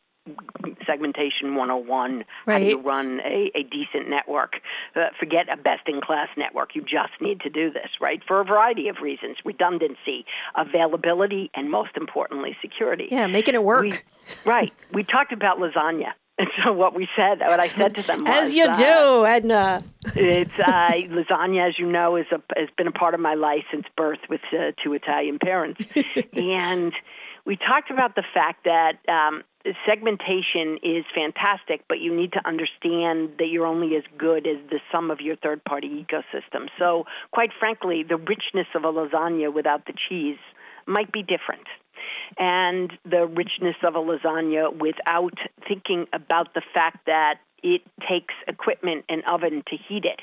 segmentation 0.86 1.54
101 1.54 2.24
right. 2.46 2.52
how 2.52 2.58
do 2.58 2.64
you 2.64 2.80
run 2.80 3.20
a, 3.20 3.50
a 3.54 3.62
decent 3.62 4.08
network? 4.08 4.54
Uh, 4.96 5.06
forget 5.18 5.52
a 5.52 5.56
best 5.56 5.86
in 5.86 6.00
class 6.00 6.28
network. 6.36 6.74
You 6.74 6.82
just 6.82 7.20
need 7.20 7.40
to 7.40 7.50
do 7.50 7.70
this 7.70 7.88
right? 8.00 8.22
For 8.26 8.40
a 8.40 8.44
variety 8.44 8.88
of 8.88 8.96
reasons. 9.02 9.36
Redundancy 9.44 10.24
availability 10.56 11.50
and 11.54 11.70
most 11.70 11.96
importantly 11.96 12.56
security. 12.60 13.08
Yeah 13.10 13.26
making 13.26 13.54
it 13.54 13.64
work. 13.64 13.82
We, 13.82 13.98
right. 14.44 14.72
We 14.92 15.04
talked 15.04 15.32
about 15.32 15.58
lasagna. 15.58 16.12
And 16.36 16.48
so 16.64 16.72
what 16.72 16.96
we 16.96 17.06
said, 17.14 17.38
what 17.38 17.60
I 17.60 17.68
said 17.68 17.94
to 17.94 18.02
them 18.02 18.24
was, 18.24 18.48
as 18.48 18.54
you 18.56 18.64
uh, 18.64 18.74
do, 18.74 19.24
Edna. 19.24 19.84
it's 20.16 20.58
uh, 20.58 20.90
lasagna, 20.90 21.68
as 21.68 21.78
you 21.78 21.88
know, 21.88 22.16
is 22.16 22.26
a, 22.32 22.42
has 22.58 22.68
been 22.76 22.88
a 22.88 22.92
part 22.92 23.14
of 23.14 23.20
my 23.20 23.34
life 23.34 23.62
since 23.70 23.84
birth 23.96 24.18
with 24.28 24.40
uh, 24.52 24.72
two 24.82 24.94
Italian 24.94 25.38
parents, 25.38 25.96
and 26.32 26.92
we 27.44 27.56
talked 27.56 27.92
about 27.92 28.16
the 28.16 28.24
fact 28.34 28.64
that 28.64 28.98
um, 29.08 29.44
segmentation 29.86 30.78
is 30.82 31.04
fantastic, 31.14 31.84
but 31.88 32.00
you 32.00 32.14
need 32.14 32.32
to 32.32 32.46
understand 32.46 33.30
that 33.38 33.48
you're 33.50 33.66
only 33.66 33.96
as 33.96 34.02
good 34.18 34.46
as 34.46 34.58
the 34.70 34.80
sum 34.92 35.10
of 35.10 35.20
your 35.20 35.36
third 35.36 35.64
party 35.64 35.88
ecosystem. 35.88 36.68
So, 36.78 37.04
quite 37.30 37.50
frankly, 37.58 38.02
the 38.02 38.16
richness 38.16 38.66
of 38.74 38.84
a 38.84 38.92
lasagna 38.92 39.52
without 39.52 39.86
the 39.86 39.94
cheese 40.08 40.38
might 40.86 41.12
be 41.12 41.22
different. 41.22 41.66
And 42.38 42.92
the 43.04 43.26
richness 43.26 43.76
of 43.82 43.94
a 43.94 44.00
lasagna 44.00 44.76
without 44.76 45.34
thinking 45.66 46.06
about 46.12 46.52
the 46.54 46.62
fact 46.74 47.06
that 47.06 47.36
it 47.62 47.80
takes 48.06 48.34
equipment 48.46 49.06
and 49.08 49.22
oven 49.24 49.62
to 49.68 49.76
heat 49.76 50.04
it 50.04 50.20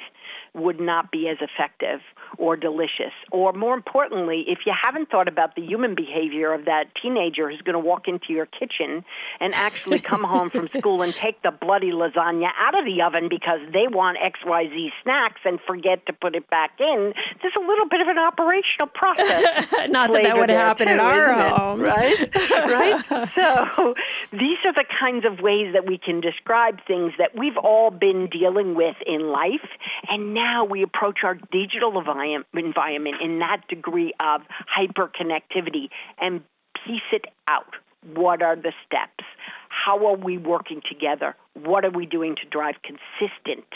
would 0.53 0.79
not 0.79 1.11
be 1.11 1.27
as 1.27 1.37
effective 1.41 2.01
or 2.37 2.55
delicious. 2.55 3.13
Or 3.31 3.53
more 3.53 3.73
importantly, 3.73 4.45
if 4.47 4.59
you 4.65 4.73
haven't 4.79 5.09
thought 5.09 5.27
about 5.27 5.55
the 5.55 5.61
human 5.61 5.95
behavior 5.95 6.53
of 6.53 6.65
that 6.65 6.85
teenager 7.01 7.49
who's 7.49 7.61
going 7.61 7.73
to 7.73 7.79
walk 7.79 8.07
into 8.07 8.33
your 8.33 8.45
kitchen 8.45 9.03
and 9.39 9.53
actually 9.53 9.99
come 9.99 10.23
home 10.23 10.49
from 10.49 10.67
school 10.77 11.01
and 11.01 11.13
take 11.13 11.41
the 11.41 11.51
bloody 11.51 11.91
lasagna 11.91 12.49
out 12.59 12.77
of 12.77 12.85
the 12.85 13.01
oven 13.01 13.27
because 13.29 13.59
they 13.73 13.87
want 13.87 14.17
XYZ 14.17 14.89
snacks 15.03 15.41
and 15.45 15.59
forget 15.65 16.05
to 16.05 16.13
put 16.13 16.35
it 16.35 16.49
back 16.49 16.71
in, 16.79 17.13
there's 17.41 17.53
a 17.57 17.65
little 17.65 17.87
bit 17.87 18.01
of 18.01 18.07
an 18.07 18.19
operational 18.19 18.87
process. 18.93 19.71
not 19.89 20.11
that 20.13 20.23
that 20.23 20.37
would 20.37 20.49
happen 20.49 20.87
too, 20.87 20.93
in 20.93 20.99
our 20.99 21.33
homes. 21.33 21.81
Right? 21.81 22.35
right? 22.51 23.27
So 23.41 23.95
these 24.31 24.57
are 24.65 24.73
the 24.73 24.85
kinds 24.99 25.25
of 25.25 25.39
ways 25.39 25.73
that 25.73 25.87
we 25.87 25.97
can 25.97 26.21
describe 26.21 26.79
things 26.85 27.13
that 27.17 27.31
that 27.31 27.39
we've 27.39 27.57
all 27.57 27.91
been 27.91 28.27
dealing 28.27 28.75
with 28.75 28.95
in 29.05 29.31
life, 29.31 29.67
and 30.09 30.33
now 30.33 30.40
we 30.69 30.83
approach 30.83 31.19
our 31.23 31.35
digital 31.51 31.97
environment 31.97 33.15
in 33.21 33.39
that 33.39 33.67
degree 33.67 34.13
of 34.19 34.41
hyperconnectivity 34.77 35.89
and 36.19 36.41
piece 36.85 37.01
it 37.11 37.25
out. 37.49 37.75
What 38.13 38.41
are 38.41 38.55
the 38.55 38.73
steps? 38.85 39.23
How 39.69 40.07
are 40.07 40.15
we 40.15 40.37
working 40.37 40.81
together? 40.87 41.35
What 41.53 41.85
are 41.85 41.91
we 41.91 42.05
doing 42.05 42.35
to 42.35 42.47
drive 42.49 42.75
consistent 42.83 43.67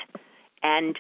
and 0.63 0.97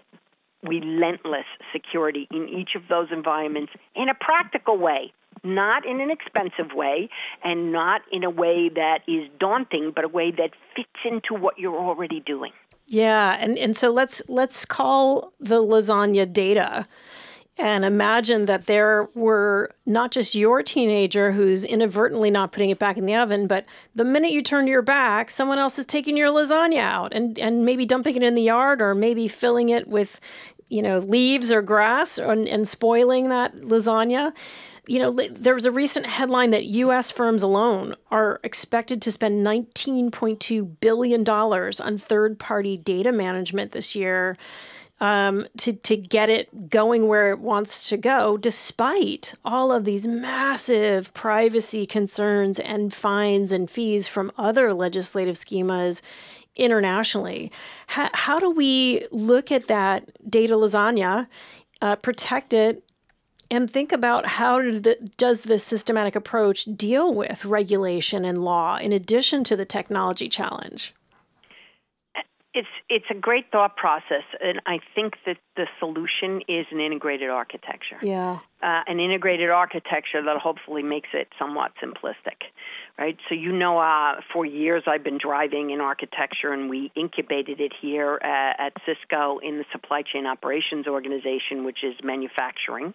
relentless 0.63 1.45
security 1.71 2.27
in 2.31 2.49
each 2.49 2.75
of 2.75 2.83
those 2.89 3.07
environments 3.11 3.71
in 3.95 4.09
a 4.09 4.15
practical 4.15 4.77
way? 4.77 5.13
not 5.43 5.85
in 5.85 6.01
an 6.01 6.09
expensive 6.09 6.73
way 6.73 7.07
and 7.43 7.71
not 7.71 8.01
in 8.11 8.23
a 8.23 8.29
way 8.29 8.69
that 8.73 8.99
is 9.07 9.29
daunting, 9.39 9.91
but 9.95 10.03
a 10.03 10.07
way 10.07 10.31
that 10.31 10.51
fits 10.75 10.89
into 11.05 11.39
what 11.39 11.59
you're 11.59 11.77
already 11.77 12.19
doing. 12.19 12.51
Yeah, 12.87 13.35
and, 13.39 13.57
and 13.57 13.75
so 13.75 13.91
let's 13.91 14.21
let's 14.27 14.63
call 14.65 15.33
the 15.39 15.63
lasagna 15.63 16.31
data 16.31 16.87
and 17.57 17.85
imagine 17.85 18.45
that 18.45 18.65
there 18.65 19.07
were 19.15 19.73
not 19.85 20.11
just 20.11 20.35
your 20.35 20.61
teenager 20.61 21.31
who's 21.31 21.63
inadvertently 21.63 22.29
not 22.29 22.51
putting 22.51 22.69
it 22.69 22.79
back 22.79 22.97
in 22.97 23.05
the 23.05 23.15
oven, 23.15 23.47
but 23.47 23.65
the 23.95 24.03
minute 24.03 24.31
you 24.31 24.41
turn 24.41 24.67
your 24.67 24.81
back, 24.81 25.29
someone 25.29 25.57
else 25.57 25.79
is 25.79 25.85
taking 25.85 26.17
your 26.17 26.29
lasagna 26.29 26.79
out 26.79 27.13
and, 27.13 27.39
and 27.39 27.65
maybe 27.65 27.85
dumping 27.85 28.17
it 28.17 28.23
in 28.23 28.35
the 28.35 28.41
yard 28.41 28.81
or 28.81 28.93
maybe 28.93 29.29
filling 29.29 29.69
it 29.69 29.87
with, 29.87 30.19
you 30.67 30.81
know, 30.81 30.99
leaves 30.99 31.49
or 31.49 31.61
grass 31.61 32.17
and, 32.17 32.47
and 32.49 32.67
spoiling 32.67 33.29
that 33.29 33.55
lasagna 33.61 34.33
you 34.87 34.99
know, 34.99 35.11
there 35.31 35.55
was 35.55 35.65
a 35.65 35.71
recent 35.71 36.05
headline 36.05 36.51
that 36.51 36.65
U.S. 36.65 37.11
firms 37.11 37.43
alone 37.43 37.95
are 38.11 38.39
expected 38.43 39.01
to 39.03 39.11
spend 39.11 39.45
$19.2 39.45 40.79
billion 40.79 41.29
on 41.29 41.97
third 41.97 42.39
party 42.39 42.77
data 42.77 43.11
management 43.11 43.71
this 43.71 43.95
year 43.95 44.37
um, 45.01 45.45
to, 45.57 45.73
to 45.73 45.97
get 45.97 46.29
it 46.29 46.69
going 46.69 47.07
where 47.07 47.31
it 47.31 47.39
wants 47.39 47.89
to 47.89 47.97
go, 47.97 48.37
despite 48.37 49.33
all 49.43 49.71
of 49.71 49.83
these 49.83 50.07
massive 50.07 51.13
privacy 51.13 51.85
concerns 51.85 52.59
and 52.59 52.93
fines 52.93 53.51
and 53.51 53.69
fees 53.69 54.07
from 54.07 54.31
other 54.37 54.73
legislative 54.73 55.35
schemas 55.35 56.01
internationally. 56.55 57.51
How, 57.87 58.09
how 58.13 58.39
do 58.39 58.51
we 58.51 59.05
look 59.11 59.51
at 59.51 59.67
that 59.67 60.09
data 60.29 60.53
lasagna, 60.53 61.27
uh, 61.81 61.97
protect 61.97 62.53
it, 62.53 62.83
and 63.51 63.69
think 63.69 63.91
about 63.91 64.25
how 64.25 64.57
the, 64.57 64.97
does 65.17 65.43
this 65.43 65.63
systematic 65.63 66.15
approach 66.15 66.65
deal 66.65 67.13
with 67.13 67.45
regulation 67.45 68.25
and 68.25 68.37
law 68.37 68.77
in 68.77 68.91
addition 68.91 69.43
to 69.45 69.55
the 69.55 69.65
technology 69.65 70.29
challenge? 70.29 70.93
It's 72.57 72.67
it's 72.87 73.05
a 73.11 73.13
great 73.13 73.51
thought 73.51 73.75
process, 73.75 74.23
and 74.41 74.61
I 74.65 74.79
think 74.95 75.15
that 75.25 75.35
the 75.57 75.67
solution 75.77 76.41
is 76.47 76.65
an 76.71 76.79
integrated 76.79 77.29
architecture. 77.29 77.97
Yeah, 78.01 78.39
uh, 78.63 78.81
an 78.87 79.01
integrated 79.01 79.49
architecture 79.49 80.23
that 80.23 80.37
hopefully 80.37 80.81
makes 80.81 81.09
it 81.13 81.27
somewhat 81.37 81.73
simplistic, 81.83 82.47
right? 82.97 83.17
So 83.27 83.35
you 83.35 83.51
know, 83.51 83.77
uh, 83.77 84.21
for 84.31 84.45
years 84.45 84.83
I've 84.87 85.03
been 85.03 85.17
driving 85.17 85.71
in 85.71 85.81
architecture, 85.81 86.53
and 86.53 86.69
we 86.69 86.93
incubated 86.95 87.59
it 87.59 87.73
here 87.79 88.19
uh, 88.23 88.27
at 88.63 88.71
Cisco 88.85 89.39
in 89.39 89.57
the 89.57 89.65
supply 89.73 90.01
chain 90.01 90.25
operations 90.25 90.87
organization, 90.87 91.65
which 91.65 91.83
is 91.83 91.93
manufacturing, 92.03 92.93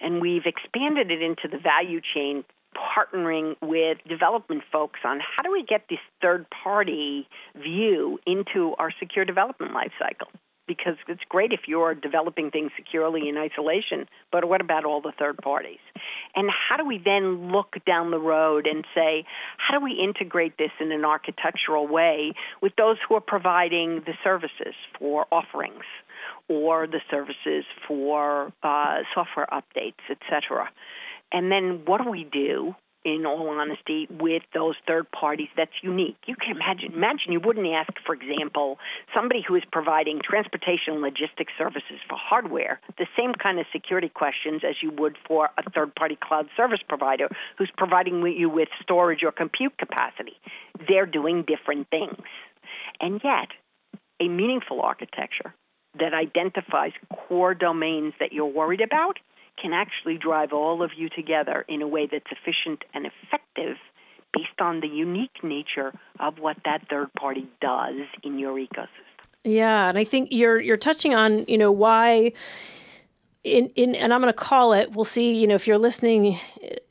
and 0.00 0.20
we've 0.20 0.46
expanded 0.46 1.10
it 1.10 1.22
into 1.22 1.48
the 1.50 1.58
value 1.58 2.00
chain 2.14 2.44
partnering 2.76 3.54
with 3.60 3.98
development 4.08 4.62
folks 4.72 5.00
on 5.04 5.20
how 5.20 5.42
do 5.42 5.52
we 5.52 5.62
get 5.62 5.82
this 5.90 5.98
third 6.20 6.46
party 6.62 7.28
view 7.60 8.18
into 8.26 8.74
our 8.78 8.90
secure 8.98 9.24
development 9.24 9.72
lifecycle 9.72 10.28
because 10.66 10.94
it's 11.08 11.22
great 11.28 11.52
if 11.52 11.60
you're 11.66 11.94
developing 11.94 12.50
things 12.50 12.70
securely 12.76 13.28
in 13.28 13.36
isolation, 13.36 14.06
but 14.30 14.48
what 14.48 14.60
about 14.60 14.84
all 14.84 15.00
the 15.00 15.12
third 15.18 15.36
parties? 15.38 15.80
And 16.34 16.48
how 16.50 16.76
do 16.76 16.86
we 16.86 16.98
then 17.04 17.50
look 17.50 17.74
down 17.86 18.10
the 18.10 18.18
road 18.18 18.66
and 18.66 18.84
say, 18.94 19.24
how 19.58 19.78
do 19.78 19.84
we 19.84 19.92
integrate 19.92 20.56
this 20.58 20.70
in 20.80 20.92
an 20.92 21.04
architectural 21.04 21.86
way 21.88 22.32
with 22.62 22.72
those 22.76 22.96
who 23.06 23.16
are 23.16 23.20
providing 23.20 24.02
the 24.06 24.14
services 24.22 24.74
for 24.98 25.26
offerings 25.32 25.84
or 26.48 26.86
the 26.86 27.00
services 27.10 27.64
for 27.86 28.52
uh, 28.62 28.98
software 29.14 29.46
updates, 29.52 30.02
et 30.10 30.18
cetera? 30.28 30.70
And 31.32 31.50
then 31.50 31.82
what 31.86 32.02
do 32.02 32.10
we 32.10 32.24
do 32.24 32.74
in 33.04 33.26
all 33.26 33.48
honesty, 33.48 34.06
with 34.10 34.42
those 34.54 34.74
third 34.86 35.10
parties 35.10 35.48
that's 35.56 35.72
unique. 35.82 36.16
You 36.26 36.36
can 36.36 36.56
imagine 36.56 36.92
imagine 36.92 37.32
you 37.32 37.40
wouldn't 37.40 37.66
ask, 37.66 37.92
for 38.06 38.14
example, 38.14 38.78
somebody 39.14 39.42
who 39.46 39.56
is 39.56 39.62
providing 39.72 40.20
transportation 40.22 40.94
and 40.94 41.02
logistics 41.02 41.52
services 41.58 41.98
for 42.08 42.16
hardware 42.16 42.80
the 42.98 43.06
same 43.16 43.32
kind 43.34 43.58
of 43.58 43.66
security 43.72 44.08
questions 44.08 44.62
as 44.68 44.76
you 44.82 44.92
would 44.98 45.16
for 45.26 45.50
a 45.58 45.70
third 45.70 45.94
party 45.94 46.16
cloud 46.20 46.46
service 46.56 46.80
provider 46.88 47.28
who's 47.58 47.70
providing 47.76 48.24
you 48.26 48.48
with 48.48 48.68
storage 48.80 49.22
or 49.24 49.32
compute 49.32 49.76
capacity. 49.78 50.36
They're 50.88 51.06
doing 51.06 51.44
different 51.46 51.88
things. 51.90 52.22
And 53.00 53.20
yet, 53.24 53.48
a 54.20 54.28
meaningful 54.28 54.80
architecture 54.80 55.54
that 55.98 56.14
identifies 56.14 56.92
core 57.10 57.54
domains 57.54 58.14
that 58.20 58.32
you're 58.32 58.46
worried 58.46 58.80
about 58.80 59.18
can 59.60 59.72
actually 59.72 60.16
drive 60.16 60.52
all 60.52 60.82
of 60.82 60.90
you 60.96 61.08
together 61.08 61.64
in 61.68 61.82
a 61.82 61.88
way 61.88 62.08
that's 62.10 62.26
efficient 62.30 62.84
and 62.94 63.06
effective 63.06 63.76
based 64.32 64.60
on 64.60 64.80
the 64.80 64.88
unique 64.88 65.42
nature 65.42 65.92
of 66.18 66.38
what 66.38 66.56
that 66.64 66.88
third 66.88 67.12
party 67.14 67.46
does 67.60 68.06
in 68.22 68.38
your 68.38 68.54
ecosystem. 68.54 68.88
Yeah, 69.44 69.88
and 69.88 69.98
I 69.98 70.04
think 70.04 70.28
you're 70.30 70.60
you're 70.60 70.76
touching 70.76 71.14
on, 71.14 71.44
you 71.46 71.58
know, 71.58 71.72
why 71.72 72.32
in, 73.44 73.68
in 73.74 73.94
and 73.94 74.14
I'm 74.14 74.20
going 74.20 74.32
to 74.32 74.38
call 74.38 74.72
it, 74.72 74.92
we'll 74.92 75.04
see, 75.04 75.34
you 75.34 75.46
know, 75.46 75.54
if 75.54 75.66
you're 75.66 75.78
listening 75.78 76.38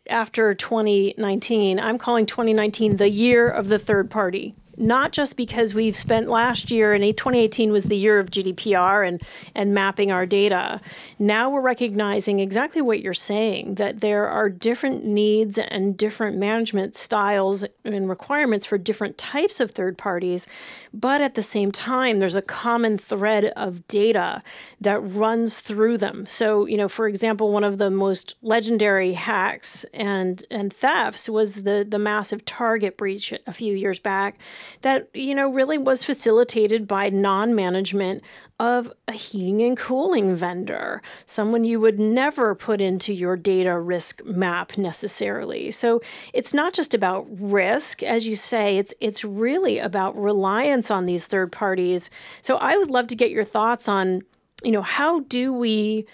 after 0.07 0.53
2019, 0.53 1.79
I'm 1.79 1.97
calling 1.97 2.25
2019 2.25 2.97
the 2.97 3.09
year 3.09 3.49
of 3.49 3.69
the 3.69 3.79
third 3.79 4.11
party 4.11 4.53
not 4.77 5.11
just 5.11 5.37
because 5.37 5.73
we've 5.73 5.95
spent 5.95 6.29
last 6.29 6.71
year 6.71 6.93
and 6.93 7.03
2018 7.03 7.71
was 7.71 7.85
the 7.85 7.97
year 7.97 8.19
of 8.19 8.29
GDPR 8.29 9.07
and, 9.07 9.21
and 9.53 9.73
mapping 9.73 10.11
our 10.11 10.25
data. 10.25 10.81
Now 11.19 11.49
we're 11.49 11.61
recognizing 11.61 12.39
exactly 12.39 12.81
what 12.81 13.01
you're 13.01 13.13
saying 13.13 13.75
that 13.75 14.01
there 14.01 14.27
are 14.27 14.49
different 14.49 15.05
needs 15.05 15.57
and 15.57 15.97
different 15.97 16.37
management 16.37 16.95
styles 16.95 17.65
and 17.83 18.09
requirements 18.09 18.65
for 18.65 18.77
different 18.77 19.17
types 19.17 19.59
of 19.59 19.71
third 19.71 19.97
parties. 19.97 20.47
But 20.93 21.21
at 21.21 21.35
the 21.35 21.43
same 21.43 21.71
time, 21.71 22.19
there's 22.19 22.35
a 22.35 22.41
common 22.41 22.97
thread 22.97 23.45
of 23.55 23.87
data 23.87 24.41
that 24.81 24.99
runs 24.99 25.59
through 25.59 25.97
them. 25.97 26.25
So, 26.25 26.65
you 26.65 26.77
know, 26.77 26.89
for 26.89 27.07
example, 27.07 27.51
one 27.51 27.63
of 27.63 27.77
the 27.77 27.89
most 27.89 28.35
legendary 28.41 29.13
hacks 29.13 29.85
and, 29.93 30.43
and 30.51 30.73
thefts 30.73 31.29
was 31.29 31.63
the, 31.63 31.85
the 31.87 31.99
massive 31.99 32.43
Target 32.45 32.97
breach 32.97 33.33
a 33.47 33.53
few 33.53 33.75
years 33.75 33.99
back 33.99 34.39
that, 34.81 35.07
you 35.13 35.35
know, 35.35 35.51
really 35.51 35.77
was 35.77 36.03
facilitated 36.03 36.87
by 36.87 37.09
non 37.09 37.55
management 37.55 38.23
of 38.61 38.93
a 39.07 39.11
heating 39.11 39.59
and 39.63 39.75
cooling 39.75 40.35
vendor, 40.35 41.01
someone 41.25 41.63
you 41.63 41.79
would 41.79 41.99
never 41.99 42.53
put 42.53 42.79
into 42.79 43.11
your 43.11 43.35
data 43.35 43.79
risk 43.79 44.23
map 44.23 44.77
necessarily. 44.77 45.71
So 45.71 45.99
it's 46.31 46.53
not 46.53 46.73
just 46.73 46.93
about 46.93 47.25
risk, 47.31 48.03
as 48.03 48.27
you 48.27 48.35
say, 48.35 48.77
it's 48.77 48.93
it's 49.01 49.23
really 49.23 49.79
about 49.79 50.15
reliance 50.15 50.91
on 50.91 51.07
these 51.07 51.25
third 51.25 51.51
parties. 51.51 52.11
So 52.41 52.57
I 52.57 52.77
would 52.77 52.91
love 52.91 53.07
to 53.07 53.15
get 53.15 53.31
your 53.31 53.43
thoughts 53.43 53.87
on, 53.87 54.21
you 54.63 54.71
know, 54.71 54.83
how 54.83 55.21
do 55.21 55.51
we 55.53 56.05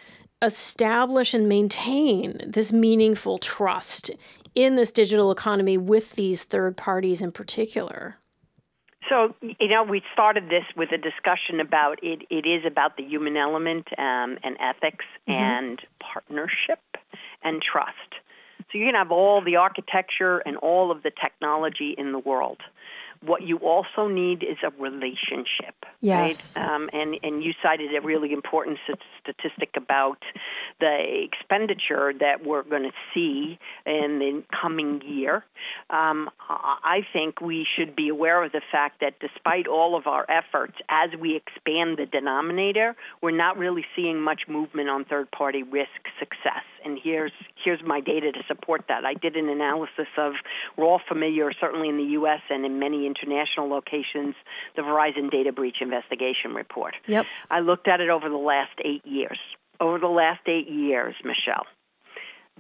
establish 0.41 1.33
and 1.33 1.49
maintain 1.49 2.39
this 2.47 2.71
meaningful 2.71 3.39
trust 3.39 4.11
in 4.55 4.77
this 4.77 4.93
digital 4.93 5.31
economy 5.31 5.77
with 5.77 6.13
these 6.13 6.45
third 6.45 6.77
parties 6.77 7.21
in 7.21 7.33
particular? 7.33 8.17
So, 9.09 9.33
you 9.41 9.69
know, 9.69 9.83
we 9.83 10.01
started 10.13 10.49
this 10.49 10.65
with 10.75 10.91
a 10.91 10.97
discussion 10.97 11.59
about 11.59 12.03
it. 12.03 12.23
It 12.29 12.45
is 12.45 12.65
about 12.65 12.97
the 12.97 13.03
human 13.03 13.37
element 13.37 13.87
um, 13.97 14.37
and 14.43 14.57
ethics 14.59 15.05
mm-hmm. 15.27 15.31
and 15.31 15.81
partnership 15.99 16.79
and 17.43 17.61
trust. 17.61 17.93
So 18.71 18.77
you 18.77 18.85
can 18.85 18.95
have 18.95 19.11
all 19.11 19.41
the 19.41 19.55
architecture 19.55 20.39
and 20.39 20.57
all 20.57 20.91
of 20.91 21.03
the 21.03 21.11
technology 21.11 21.95
in 21.97 22.11
the 22.11 22.19
world. 22.19 22.59
What 23.21 23.43
you 23.43 23.57
also 23.57 24.07
need 24.07 24.43
is 24.43 24.57
a 24.63 24.69
relationship. 24.81 25.75
Yes. 26.01 26.55
Right? 26.55 26.65
Um, 26.67 26.89
and, 26.93 27.17
and 27.23 27.43
you 27.43 27.53
cited 27.63 27.95
a 27.95 28.01
really 28.01 28.33
important 28.33 28.77
statistic 29.21 29.71
about 29.75 30.19
the 30.79 31.25
expenditure 31.25 32.13
that 32.19 32.45
we're 32.45 32.63
going 32.63 32.83
to 32.83 32.91
see 33.13 33.57
in 33.85 34.19
the 34.19 34.43
coming 34.61 35.01
year. 35.05 35.43
Um, 35.89 36.29
I 36.49 37.01
think 37.13 37.41
we 37.41 37.65
should 37.75 37.95
be 37.95 38.09
aware 38.09 38.43
of 38.43 38.51
the 38.51 38.61
fact 38.71 39.01
that 39.01 39.19
despite 39.19 39.67
all 39.67 39.95
of 39.95 40.07
our 40.07 40.25
efforts, 40.29 40.75
as 40.89 41.09
we 41.19 41.35
expand 41.35 41.97
the 41.97 42.05
denominator, 42.05 42.95
we're 43.21 43.31
not 43.31 43.57
really 43.57 43.85
seeing 43.95 44.21
much 44.21 44.41
movement 44.47 44.89
on 44.89 45.05
third 45.05 45.31
party 45.31 45.63
risk 45.63 45.89
success. 46.19 46.63
And 46.85 46.99
here's, 47.03 47.31
here's 47.63 47.81
my 47.83 47.99
data 47.99 48.31
to 48.31 48.39
support 48.47 48.85
that. 48.87 49.03
I 49.03 49.13
did 49.13 49.35
an 49.35 49.49
analysis 49.49 50.07
of 50.17 50.33
We're 50.77 50.85
all 50.85 51.01
familiar, 51.07 51.51
certainly 51.59 51.89
in 51.89 51.97
the 51.97 52.11
U.S. 52.13 52.41
and 52.49 52.65
in 52.65 52.79
many 52.79 53.06
international 53.07 53.69
locations, 53.69 54.35
the 54.75 54.83
Verizon 54.83 55.31
data 55.31 55.51
breach 55.51 55.77
investigation 55.81 56.53
report. 56.53 56.95
Yep. 57.07 57.25
I 57.49 57.61
looked 57.61 57.87
at 57.87 58.01
it 58.01 58.09
over 58.09 58.29
the 58.29 58.37
last 58.37 58.73
eight 58.85 59.05
years. 59.05 59.39
Over 59.79 59.99
the 59.99 60.07
last 60.07 60.41
eight 60.47 60.69
years, 60.69 61.15
Michelle, 61.23 61.65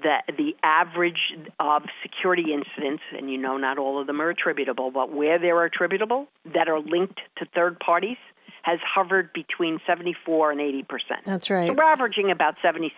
the 0.01 0.17
the 0.37 0.55
average 0.63 1.33
of 1.59 1.83
security 2.03 2.53
incidents, 2.53 3.03
and 3.17 3.29
you 3.29 3.37
know 3.37 3.57
not 3.57 3.77
all 3.77 3.99
of 3.99 4.07
them 4.07 4.21
are 4.21 4.29
attributable, 4.29 4.91
but 4.91 5.11
where 5.11 5.39
they're 5.39 5.63
attributable 5.63 6.27
that 6.53 6.69
are 6.69 6.79
linked 6.79 7.19
to 7.37 7.45
third 7.55 7.79
parties 7.79 8.17
has 8.61 8.79
hovered 8.83 9.31
between 9.33 9.79
74 9.87 10.51
and 10.51 10.61
80 10.61 10.83
percent. 10.83 11.25
That's 11.25 11.49
right. 11.49 11.69
So 11.69 11.73
we're 11.73 11.91
averaging 11.91 12.31
about 12.31 12.55
76 12.61 12.93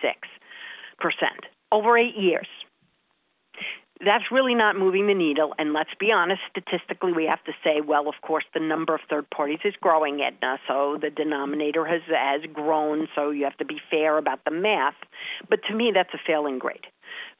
percent 0.98 1.46
over 1.72 1.96
eight 1.96 2.16
years. 2.16 2.46
That's 4.02 4.24
really 4.32 4.54
not 4.54 4.76
moving 4.76 5.06
the 5.06 5.14
needle. 5.14 5.52
And 5.58 5.74
let's 5.74 5.90
be 5.98 6.10
honest, 6.10 6.40
statistically, 6.50 7.12
we 7.12 7.26
have 7.26 7.44
to 7.44 7.52
say, 7.62 7.82
well, 7.82 8.08
of 8.08 8.14
course, 8.22 8.44
the 8.54 8.60
number 8.60 8.94
of 8.94 9.02
third 9.10 9.28
parties 9.28 9.58
is 9.64 9.74
growing, 9.80 10.22
Edna, 10.22 10.58
so 10.66 10.96
the 11.00 11.10
denominator 11.10 11.84
has, 11.84 12.00
has 12.08 12.40
grown, 12.52 13.08
so 13.14 13.30
you 13.30 13.44
have 13.44 13.58
to 13.58 13.66
be 13.66 13.78
fair 13.90 14.16
about 14.16 14.44
the 14.46 14.52
math. 14.52 14.94
But 15.50 15.60
to 15.68 15.74
me, 15.74 15.92
that's 15.94 16.14
a 16.14 16.18
failing 16.26 16.58
grade. 16.58 16.86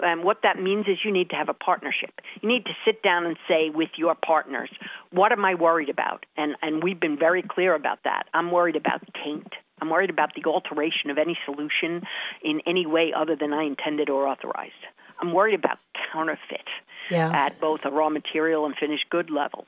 And 0.01 0.25
what 0.25 0.39
that 0.43 0.61
means 0.61 0.87
is 0.87 0.99
you 1.05 1.13
need 1.13 1.31
to 1.31 1.37
have 1.37 1.49
a 1.49 1.55
partnership. 1.55 2.21
You 2.43 2.49
need 2.49 2.65
to 2.67 2.73
sit 2.85 3.03
down 3.03 3.25
and 3.25 3.37
say 3.49 3.71
with 3.71 3.91
your 3.97 4.15
partners, 4.15 4.71
what 5.13 5.33
am 5.33 5.45
I 5.45 5.55
worried 5.55 5.89
about? 5.89 6.27
And, 6.37 6.57
and 6.63 6.83
we've 6.83 7.01
been 7.01 7.19
very 7.19 7.43
clear 7.43 7.75
about 7.75 8.01
that. 8.05 8.25
I'm 8.35 8.51
worried 8.51 8.77
about 8.77 9.03
taint. 9.25 9.53
I'm 9.81 9.89
worried 9.89 10.11
about 10.11 10.35
the 10.35 10.45
alteration 10.49 11.11
of 11.11 11.17
any 11.17 11.39
solution 11.47 12.03
in 12.43 12.61
any 12.67 12.87
way 12.87 13.13
other 13.17 13.37
than 13.37 13.53
I 13.53 13.63
intended 13.63 14.11
or 14.11 14.27
authorized. 14.27 14.75
I'm 15.21 15.33
worried 15.33 15.55
about 15.55 15.79
counterfeit 16.13 16.67
yeah. 17.11 17.31
at 17.33 17.61
both 17.61 17.81
a 17.85 17.91
raw 17.91 18.09
material 18.09 18.67
and 18.67 18.75
finished 18.75 19.05
good 19.11 19.31
level, 19.31 19.67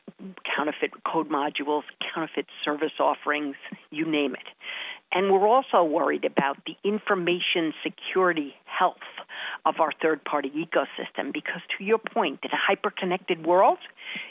counterfeit 0.57 0.93
code 1.05 1.29
modules, 1.29 1.83
counterfeit 2.15 2.47
service 2.65 2.93
offerings, 2.99 3.57
you 3.91 4.07
name 4.07 4.35
it. 4.35 4.47
And 5.15 5.31
we're 5.31 5.47
also 5.47 5.85
worried 5.85 6.25
about 6.25 6.57
the 6.65 6.75
information 6.89 7.75
security 7.83 8.55
health 8.65 8.97
of 9.67 9.75
our 9.79 9.91
third 10.01 10.25
party 10.25 10.51
ecosystem 10.51 11.33
because, 11.33 11.61
to 11.77 11.85
your 11.85 11.99
point, 11.99 12.41
in 12.43 12.51
a 12.51 12.57
hyper 12.57 12.91
connected 12.91 13.47
world, 13.47 13.79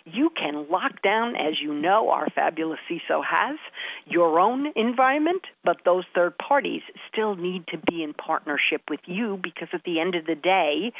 you 0.06 0.32
can 0.36 0.68
lock 0.70 1.02
down, 1.04 1.36
as 1.36 1.62
you 1.62 1.74
know, 1.74 2.10
our 2.10 2.28
fabulous 2.34 2.80
CISO 2.90 3.22
has, 3.24 3.58
your 4.06 4.40
own 4.40 4.72
environment, 4.76 5.44
but 5.64 5.78
those 5.86 6.04
third 6.14 6.38
parties 6.38 6.82
still 7.12 7.36
need 7.36 7.66
to 7.68 7.78
be 7.78 8.04
in 8.04 8.14
partnership 8.14 8.82
with 8.90 9.00
you 9.06 9.40
because 9.42 9.68
at 9.74 9.84
the 9.84 10.00
end 10.00 10.16
of 10.16 10.26
the 10.26 10.36
day, 10.36 10.92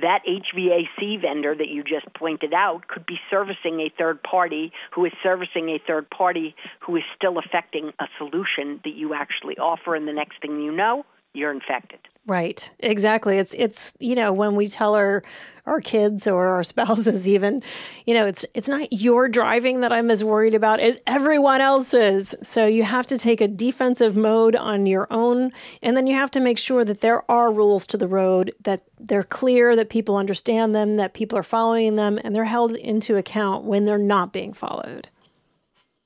that 0.00 0.20
HVAC 0.26 1.20
vendor 1.20 1.54
that 1.54 1.68
you 1.68 1.82
just 1.82 2.12
pointed 2.14 2.52
out 2.54 2.88
could 2.88 3.06
be 3.06 3.18
servicing 3.30 3.80
a 3.80 3.92
third 3.96 4.22
party 4.22 4.72
who 4.94 5.04
is 5.04 5.12
servicing 5.22 5.68
a 5.70 5.78
third 5.86 6.08
party 6.10 6.54
who 6.80 6.96
is 6.96 7.02
still 7.16 7.38
affecting 7.38 7.92
a 8.00 8.06
solution 8.18 8.80
that 8.84 8.94
you 8.94 9.14
actually 9.14 9.56
offer, 9.58 9.94
and 9.94 10.06
the 10.08 10.12
next 10.12 10.40
thing 10.40 10.60
you 10.60 10.72
know, 10.72 11.04
you're 11.38 11.52
infected. 11.52 12.00
Right. 12.26 12.70
Exactly. 12.80 13.38
It's 13.38 13.54
it's 13.54 13.96
you 14.00 14.14
know 14.14 14.34
when 14.34 14.54
we 14.54 14.68
tell 14.68 14.94
our 14.94 15.22
our 15.64 15.80
kids 15.80 16.26
or 16.26 16.48
our 16.48 16.64
spouses 16.72 17.28
even, 17.28 17.62
you 18.04 18.14
know, 18.14 18.26
it's 18.26 18.44
it's 18.54 18.68
not 18.68 18.92
your 18.92 19.28
driving 19.28 19.80
that 19.80 19.92
I'm 19.92 20.10
as 20.10 20.24
worried 20.24 20.54
about 20.54 20.80
as 20.80 20.98
everyone 21.06 21.60
else's. 21.60 22.34
So 22.42 22.66
you 22.66 22.82
have 22.82 23.06
to 23.06 23.18
take 23.18 23.40
a 23.40 23.48
defensive 23.48 24.16
mode 24.16 24.56
on 24.56 24.86
your 24.86 25.06
own 25.10 25.52
and 25.82 25.96
then 25.96 26.06
you 26.06 26.16
have 26.16 26.30
to 26.32 26.40
make 26.40 26.58
sure 26.58 26.84
that 26.84 27.00
there 27.00 27.28
are 27.30 27.52
rules 27.52 27.86
to 27.88 27.96
the 27.96 28.08
road 28.08 28.52
that 28.62 28.82
they're 28.98 29.22
clear 29.22 29.76
that 29.76 29.88
people 29.88 30.16
understand 30.16 30.74
them, 30.74 30.96
that 30.96 31.14
people 31.14 31.38
are 31.38 31.42
following 31.42 31.96
them 31.96 32.18
and 32.24 32.34
they're 32.34 32.44
held 32.44 32.74
into 32.76 33.16
account 33.16 33.64
when 33.64 33.84
they're 33.84 33.96
not 33.96 34.32
being 34.32 34.52
followed. 34.52 35.08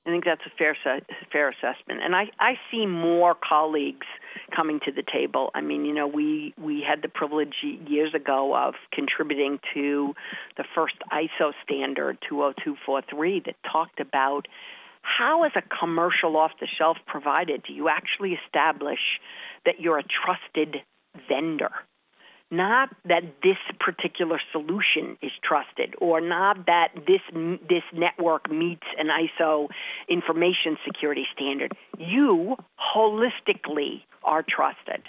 I 0.04 0.10
think 0.10 0.24
that's 0.24 0.42
a 0.46 0.50
fair 0.58 0.76
fair 1.30 1.48
assessment, 1.48 2.02
and 2.02 2.16
I 2.16 2.28
I 2.40 2.58
see 2.72 2.86
more 2.86 3.36
colleagues 3.36 4.06
coming 4.54 4.80
to 4.84 4.92
the 4.92 5.02
table. 5.02 5.50
I 5.54 5.60
mean, 5.60 5.84
you 5.84 5.94
know, 5.94 6.06
we 6.06 6.54
we 6.58 6.84
had 6.86 7.02
the 7.02 7.08
privilege 7.08 7.54
years 7.62 8.14
ago 8.14 8.54
of 8.56 8.74
contributing 8.92 9.58
to 9.74 10.14
the 10.56 10.64
first 10.74 10.96
ISO 11.12 11.52
standard 11.64 12.18
20243 12.28 13.42
that 13.46 13.56
talked 13.70 14.00
about 14.00 14.46
how, 15.02 15.42
as 15.42 15.52
a 15.56 15.62
commercial 15.62 16.36
off 16.36 16.52
the 16.60 16.68
shelf 16.78 16.96
provider, 17.06 17.58
do 17.58 17.72
you 17.72 17.88
actually 17.88 18.38
establish 18.46 19.00
that 19.64 19.80
you're 19.80 19.98
a 19.98 20.04
trusted 20.04 20.76
vendor? 21.28 21.72
Not 22.52 22.90
that 23.06 23.22
this 23.42 23.56
particular 23.80 24.38
solution 24.52 25.16
is 25.22 25.32
trusted 25.42 25.94
or 25.98 26.20
not 26.20 26.66
that 26.66 26.88
this 26.94 27.22
this 27.68 27.82
network 27.92 28.50
meets 28.50 28.86
an 28.98 29.08
ISO 29.08 29.68
information 30.08 30.76
security 30.84 31.26
standard. 31.34 31.72
You 31.98 32.56
holistically 32.94 34.02
are 34.22 34.44
trusted. 34.46 35.02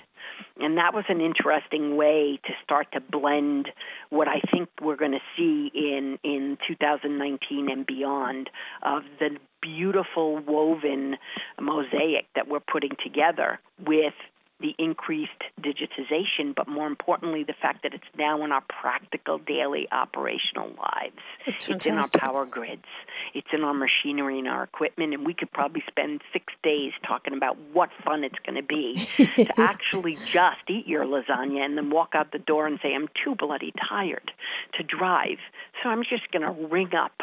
And 0.60 0.78
that 0.78 0.94
was 0.94 1.04
an 1.10 1.20
interesting 1.20 1.98
way 1.98 2.40
to 2.46 2.54
start 2.64 2.88
to 2.94 3.02
blend 3.02 3.70
what 4.10 4.28
I 4.28 4.40
think 4.52 4.70
we're 4.82 4.96
going 4.96 5.12
to 5.12 5.22
see 5.36 5.72
in 5.74 6.18
in 6.24 6.58
2019 6.68 7.70
and 7.70 7.86
beyond 7.86 8.50
of 8.84 9.04
the 9.20 9.38
beautiful 9.62 10.38
woven 10.38 11.18
mosaic 11.60 12.26
that 12.36 12.48
we're 12.48 12.60
putting 12.60 12.92
together 13.04 13.60
with 13.86 14.14
the 14.64 14.74
increased 14.80 15.44
digitization, 15.62 16.56
but 16.56 16.70
more 16.70 16.88
importantly, 16.88 17.44
the 17.44 17.54
fact 17.62 17.84
that 17.84 17.94
it's 17.94 18.08
now 18.18 18.44
in 18.46 18.52
our 18.54 18.64
practical 18.70 19.38
daily 19.38 19.88
operational 19.92 20.70
lives. 20.70 21.20
It's 21.46 21.86
in 21.86 21.98
our 21.98 22.08
power 22.18 22.46
grids, 22.46 22.86
it's 23.34 23.50
in 23.52 23.64
our 23.64 23.74
machinery 23.74 24.40
and 24.40 24.48
our 24.48 24.64
equipment, 24.64 25.14
and 25.14 25.26
we 25.26 25.34
could 25.34 25.52
probably 25.52 25.84
spend 25.88 26.22
six 26.32 26.54
days 26.64 26.94
talking 27.06 27.34
about 27.34 27.58
what 27.74 27.90
fun 28.06 28.24
it's 28.24 28.40
going 28.46 28.56
to 28.56 28.64
be 28.64 29.06
to 29.18 29.54
actually 29.60 30.18
just 30.26 30.64
eat 30.70 30.88
your 30.88 31.04
lasagna 31.04 31.60
and 31.60 31.78
then 31.78 31.90
walk 31.90 32.14
out 32.16 32.32
the 32.32 32.40
door 32.40 32.66
and 32.66 32.80
say, 32.82 32.96
I'm 32.96 33.10
too 33.24 33.36
bloody 33.36 33.74
tired 33.90 34.32
to 34.76 34.84
drive, 34.84 35.40
so 35.84 35.90
I'm 35.90 36.04
just 36.04 36.32
going 36.32 36.44
to 36.44 36.68
ring 36.68 36.96
up 36.96 37.20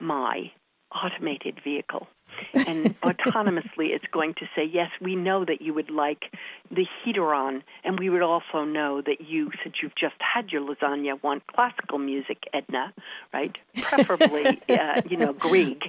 my 0.00 0.50
automated 0.92 1.60
vehicle 1.62 2.08
and 2.54 3.00
autonomously 3.02 3.90
it's 3.90 4.06
going 4.12 4.34
to 4.34 4.46
say, 4.54 4.64
yes, 4.64 4.90
we 5.00 5.16
know 5.16 5.44
that 5.44 5.62
you 5.62 5.74
would 5.74 5.90
like 5.90 6.24
the 6.70 6.86
heater 7.04 7.34
on, 7.34 7.62
and 7.84 7.98
we 7.98 8.08
would 8.08 8.22
also 8.22 8.64
know 8.64 9.02
that 9.02 9.20
you, 9.20 9.50
since 9.62 9.76
you've 9.82 9.94
just 9.94 10.14
had 10.18 10.50
your 10.50 10.62
lasagna, 10.62 11.22
want 11.22 11.46
classical 11.46 11.98
music, 11.98 12.44
Edna, 12.52 12.92
right? 13.32 13.56
Preferably, 13.76 14.60
uh, 14.68 15.02
you 15.08 15.16
know, 15.16 15.32
Grieg, 15.32 15.82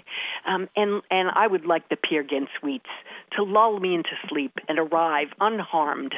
um, 0.45 0.69
and 0.75 1.01
and 1.09 1.29
I 1.33 1.47
would 1.47 1.65
like 1.65 1.89
the 1.89 1.95
Peer 1.95 2.23
Gynt 2.23 2.49
suites 2.59 2.89
to 3.35 3.43
lull 3.43 3.79
me 3.79 3.95
into 3.95 4.11
sleep 4.29 4.59
and 4.67 4.79
arrive 4.79 5.27
unharmed 5.39 6.15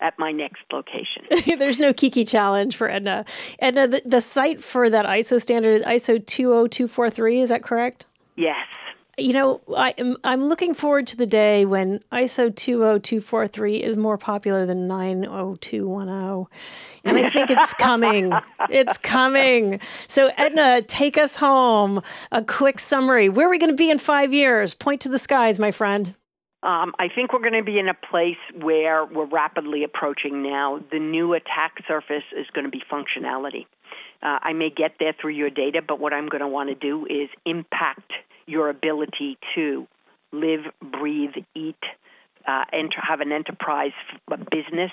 at 0.00 0.18
my 0.18 0.32
next 0.32 0.62
location. 0.72 1.24
There's 1.58 1.78
no 1.78 1.92
Kiki 1.92 2.24
challenge 2.24 2.76
for 2.76 2.90
Edna. 2.90 3.24
Edna, 3.58 3.88
the, 3.88 4.02
the 4.04 4.20
site 4.20 4.62
for 4.62 4.90
that 4.90 5.06
ISO 5.06 5.40
standard, 5.40 5.82
ISO 5.82 6.24
20243, 6.24 7.40
is 7.40 7.48
that 7.48 7.62
correct? 7.62 8.06
Yes 8.36 8.66
you 9.18 9.32
know, 9.32 9.60
I 9.76 9.94
am, 9.98 10.16
I'm 10.24 10.44
looking 10.44 10.74
forward 10.74 11.06
to 11.08 11.16
the 11.16 11.26
day 11.26 11.64
when 11.64 12.00
ISO 12.12 12.54
20243 12.54 13.82
is 13.82 13.96
more 13.96 14.18
popular 14.18 14.66
than 14.66 14.86
90210. 14.86 16.46
And 17.04 17.18
I 17.18 17.30
think 17.30 17.50
it's 17.50 17.74
coming. 17.74 18.32
it's 18.70 18.98
coming. 18.98 19.80
So, 20.06 20.30
Edna, 20.36 20.82
take 20.82 21.18
us 21.18 21.36
home. 21.36 22.02
A 22.32 22.42
quick 22.42 22.78
summary. 22.78 23.28
Where 23.28 23.46
are 23.46 23.50
we 23.50 23.58
going 23.58 23.70
to 23.70 23.76
be 23.76 23.90
in 23.90 23.98
five 23.98 24.32
years? 24.32 24.74
Point 24.74 25.00
to 25.02 25.08
the 25.08 25.18
skies, 25.18 25.58
my 25.58 25.70
friend. 25.70 26.14
Um, 26.62 26.92
I 26.98 27.08
think 27.08 27.32
we're 27.32 27.38
going 27.38 27.52
to 27.52 27.62
be 27.62 27.78
in 27.78 27.88
a 27.88 27.94
place 27.94 28.36
where 28.60 29.04
we're 29.04 29.26
rapidly 29.26 29.84
approaching 29.84 30.42
now. 30.42 30.80
The 30.90 30.98
new 30.98 31.34
attack 31.34 31.74
surface 31.86 32.24
is 32.36 32.46
going 32.52 32.64
to 32.64 32.70
be 32.70 32.82
functionality. 32.90 33.66
Uh, 34.22 34.38
I 34.42 34.52
may 34.52 34.70
get 34.70 34.94
there 34.98 35.14
through 35.18 35.32
your 35.32 35.50
data, 35.50 35.80
but 35.86 36.00
what 36.00 36.12
I'm 36.12 36.28
going 36.28 36.40
to 36.40 36.48
want 36.48 36.68
to 36.70 36.74
do 36.74 37.06
is 37.06 37.28
impact 37.46 38.12
your 38.46 38.68
ability 38.68 39.38
to 39.54 39.86
live, 40.32 40.60
breathe, 40.82 41.44
eat, 41.54 41.76
uh, 42.46 42.64
and 42.72 42.92
have 42.96 43.20
an 43.20 43.30
enterprise 43.30 43.92
a 44.30 44.36
business, 44.36 44.90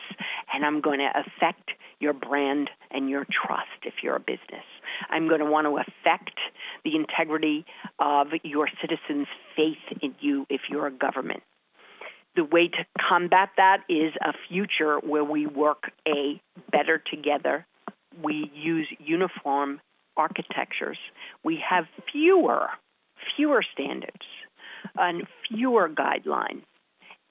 and 0.53 0.65
I'm 0.65 0.81
going 0.81 0.99
to 0.99 1.09
affect 1.15 1.71
your 1.99 2.13
brand 2.13 2.69
and 2.91 3.09
your 3.09 3.25
trust 3.25 3.83
if 3.83 3.95
you're 4.03 4.17
a 4.17 4.19
business. 4.19 4.65
I'm 5.09 5.27
going 5.27 5.39
to 5.39 5.45
want 5.45 5.65
to 5.65 5.77
affect 5.77 6.37
the 6.83 6.95
integrity 6.95 7.65
of 7.99 8.27
your 8.43 8.67
citizens' 8.81 9.27
faith 9.55 9.99
in 10.01 10.15
you 10.19 10.45
if 10.49 10.61
you're 10.69 10.87
a 10.87 10.91
government. 10.91 11.43
The 12.35 12.43
way 12.43 12.67
to 12.67 12.85
combat 12.99 13.49
that 13.55 13.83
is 13.87 14.13
a 14.21 14.33
future 14.49 14.99
where 14.99 15.23
we 15.23 15.47
work 15.47 15.91
a 16.05 16.41
better 16.71 16.97
together. 16.97 17.65
We 18.25 18.51
use 18.53 18.87
uniform 18.99 19.79
architectures. 20.17 20.97
We 21.43 21.59
have 21.69 21.85
fewer 22.11 22.69
fewer 23.35 23.63
standards 23.73 24.25
and 24.95 25.23
fewer 25.47 25.89
guidelines 25.89 26.63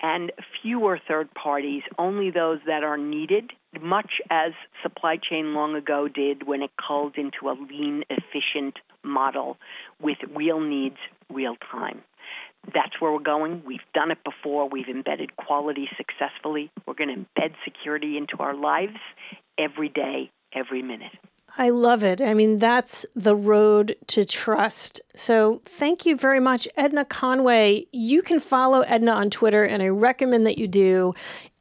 and 0.02 0.32
fewer 0.60 1.00
third 1.06 1.32
parties, 1.34 1.82
only 1.98 2.30
those 2.30 2.58
that 2.66 2.82
are 2.82 2.98
needed 2.98 3.52
much 3.80 4.20
as 4.30 4.52
supply 4.82 5.16
chain 5.16 5.54
long 5.54 5.74
ago 5.74 6.08
did 6.08 6.46
when 6.46 6.62
it 6.62 6.70
culled 6.86 7.16
into 7.16 7.48
a 7.48 7.54
lean, 7.68 8.04
efficient 8.10 8.78
model 9.02 9.56
with 10.00 10.18
real 10.34 10.60
needs, 10.60 10.96
real 11.32 11.56
time. 11.72 12.02
That's 12.72 13.00
where 13.00 13.12
we're 13.12 13.18
going. 13.18 13.62
We've 13.66 13.80
done 13.92 14.10
it 14.10 14.18
before. 14.24 14.68
We've 14.68 14.88
embedded 14.88 15.36
quality 15.36 15.88
successfully. 15.96 16.70
We're 16.86 16.94
going 16.94 17.08
to 17.08 17.40
embed 17.40 17.54
security 17.64 18.16
into 18.16 18.36
our 18.38 18.54
lives 18.54 18.96
every 19.58 19.88
day, 19.88 20.30
every 20.54 20.82
minute. 20.82 21.12
I 21.56 21.70
love 21.70 22.02
it. 22.02 22.20
I 22.20 22.34
mean, 22.34 22.58
that's 22.58 23.06
the 23.14 23.36
road 23.36 23.94
to 24.08 24.24
trust. 24.24 25.00
So, 25.14 25.62
thank 25.64 26.04
you 26.04 26.16
very 26.16 26.40
much, 26.40 26.66
Edna 26.76 27.04
Conway. 27.04 27.86
You 27.92 28.22
can 28.22 28.40
follow 28.40 28.80
Edna 28.80 29.12
on 29.12 29.30
Twitter, 29.30 29.62
and 29.62 29.80
I 29.80 29.88
recommend 29.88 30.46
that 30.46 30.58
you 30.58 30.66
do 30.66 31.14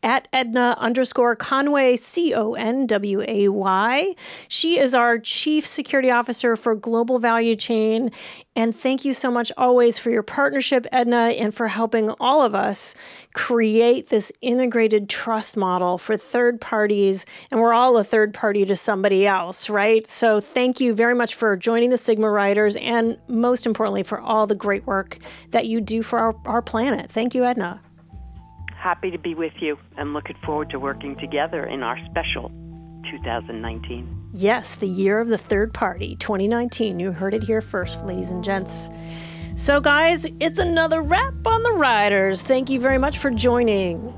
at 0.03 0.27
Edna 0.33 0.75
underscore 0.77 1.35
Conway, 1.35 1.95
C 1.95 2.33
O 2.33 2.53
N 2.53 2.85
W 2.85 3.23
A 3.27 3.47
Y. 3.47 4.15
She 4.47 4.77
is 4.77 4.93
our 4.93 5.17
Chief 5.17 5.65
Security 5.65 6.11
Officer 6.11 6.55
for 6.55 6.75
Global 6.75 7.17
Value 7.17 7.55
Chain. 7.55 8.11
And 8.55 8.75
thank 8.75 9.03
you 9.03 9.13
so 9.13 9.31
much 9.31 9.51
always 9.57 9.97
for 9.97 10.11
your 10.11 10.21
partnership, 10.21 10.85
Edna, 10.91 11.33
and 11.37 11.55
for 11.55 11.69
helping 11.69 12.11
all 12.19 12.43
of 12.43 12.53
us 12.53 12.93
create 13.33 14.09
this 14.09 14.31
integrated 14.41 15.09
trust 15.09 15.57
model 15.57 15.97
for 15.97 16.17
third 16.17 16.61
parties. 16.61 17.25
And 17.49 17.59
we're 17.59 17.73
all 17.73 17.97
a 17.97 18.03
third 18.03 18.33
party 18.33 18.65
to 18.65 18.75
somebody 18.75 19.25
else, 19.25 19.69
right? 19.69 20.05
So 20.05 20.39
thank 20.39 20.79
you 20.79 20.93
very 20.93 21.15
much 21.15 21.33
for 21.33 21.55
joining 21.55 21.89
the 21.89 21.97
Sigma 21.97 22.29
Riders 22.29 22.75
and 22.75 23.17
most 23.27 23.65
importantly, 23.65 24.03
for 24.03 24.19
all 24.19 24.45
the 24.45 24.55
great 24.55 24.85
work 24.85 25.17
that 25.51 25.65
you 25.65 25.81
do 25.81 26.03
for 26.03 26.19
our, 26.19 26.35
our 26.45 26.61
planet. 26.61 27.09
Thank 27.09 27.33
you, 27.33 27.45
Edna 27.45 27.81
happy 28.83 29.09
to 29.09 29.17
be 29.17 29.33
with 29.33 29.53
you 29.61 29.77
and 29.97 30.13
looking 30.13 30.35
forward 30.45 30.69
to 30.69 30.77
working 30.77 31.15
together 31.15 31.65
in 31.65 31.81
our 31.83 31.97
special 32.11 32.49
2019. 33.09 34.31
Yes, 34.33 34.75
the 34.75 34.87
year 34.87 35.19
of 35.19 35.29
the 35.29 35.37
third 35.37 35.73
party, 35.73 36.17
2019. 36.17 36.99
You 36.99 37.13
heard 37.13 37.33
it 37.33 37.43
here 37.43 37.61
first, 37.61 38.05
ladies 38.05 38.29
and 38.31 38.43
gents. 38.43 38.89
So, 39.55 39.79
guys, 39.79 40.27
it's 40.41 40.59
another 40.59 41.01
wrap 41.01 41.47
on 41.47 41.63
the 41.63 41.73
Riders. 41.73 42.41
Thank 42.41 42.69
you 42.69 42.79
very 42.79 42.97
much 42.97 43.19
for 43.19 43.29
joining. 43.29 44.13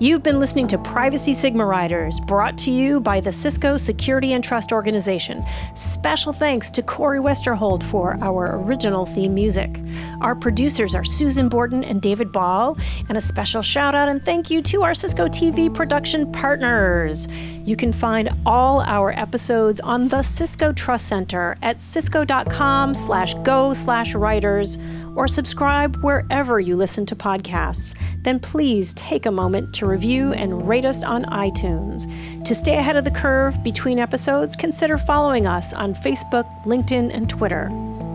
You've 0.00 0.24
been 0.24 0.40
listening 0.40 0.66
to 0.68 0.78
Privacy 0.78 1.32
Sigma 1.32 1.64
Riders, 1.64 2.18
brought 2.18 2.58
to 2.58 2.72
you 2.72 3.00
by 3.00 3.20
the 3.20 3.30
Cisco 3.30 3.76
Security 3.76 4.32
and 4.32 4.42
Trust 4.42 4.72
Organization. 4.72 5.44
Special 5.76 6.32
thanks 6.32 6.68
to 6.72 6.82
Corey 6.82 7.20
Westerhold 7.20 7.84
for 7.84 8.18
our 8.20 8.56
original 8.56 9.06
theme 9.06 9.34
music. 9.34 9.78
Our 10.20 10.34
producers 10.34 10.96
are 10.96 11.04
Susan 11.04 11.48
Borden 11.48 11.84
and 11.84 12.02
David 12.02 12.32
Ball, 12.32 12.76
and 13.08 13.16
a 13.16 13.20
special 13.20 13.62
shout 13.62 13.94
out 13.94 14.08
and 14.08 14.20
thank 14.20 14.50
you 14.50 14.62
to 14.62 14.82
our 14.82 14.94
Cisco 14.94 15.28
TV 15.28 15.72
production 15.72 16.30
partners. 16.32 17.28
You 17.64 17.76
can 17.76 17.92
find 17.92 18.30
all 18.44 18.80
our 18.80 19.12
episodes 19.12 19.78
on 19.78 20.08
the 20.08 20.22
Cisco 20.22 20.72
Trust 20.72 21.06
Center 21.06 21.54
at 21.62 21.80
cisco.com 21.80 22.96
slash 22.96 23.34
go 23.44 23.72
slash 23.72 24.16
riders 24.16 24.76
or 25.16 25.28
subscribe 25.28 25.96
wherever 25.96 26.60
you 26.60 26.76
listen 26.76 27.06
to 27.06 27.16
podcasts. 27.16 27.94
Then 28.22 28.40
please 28.40 28.94
take 28.94 29.26
a 29.26 29.30
moment 29.30 29.74
to 29.74 29.86
review 29.86 30.32
and 30.32 30.68
rate 30.68 30.84
us 30.84 31.04
on 31.04 31.24
iTunes. 31.26 32.04
To 32.44 32.54
stay 32.54 32.76
ahead 32.76 32.96
of 32.96 33.04
the 33.04 33.10
curve 33.10 33.62
between 33.62 33.98
episodes, 33.98 34.56
consider 34.56 34.98
following 34.98 35.46
us 35.46 35.72
on 35.72 35.94
Facebook, 35.94 36.44
LinkedIn, 36.64 37.14
and 37.14 37.28
Twitter. 37.28 37.68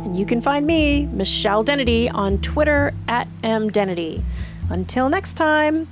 And 0.03 0.17
you 0.17 0.25
can 0.25 0.41
find 0.41 0.65
me, 0.65 1.05
Michelle 1.07 1.63
Dennedy, 1.63 2.09
on 2.09 2.39
Twitter 2.39 2.93
at 3.07 3.27
mdennedy. 3.43 4.23
Until 4.69 5.09
next 5.09 5.35
time. 5.35 5.87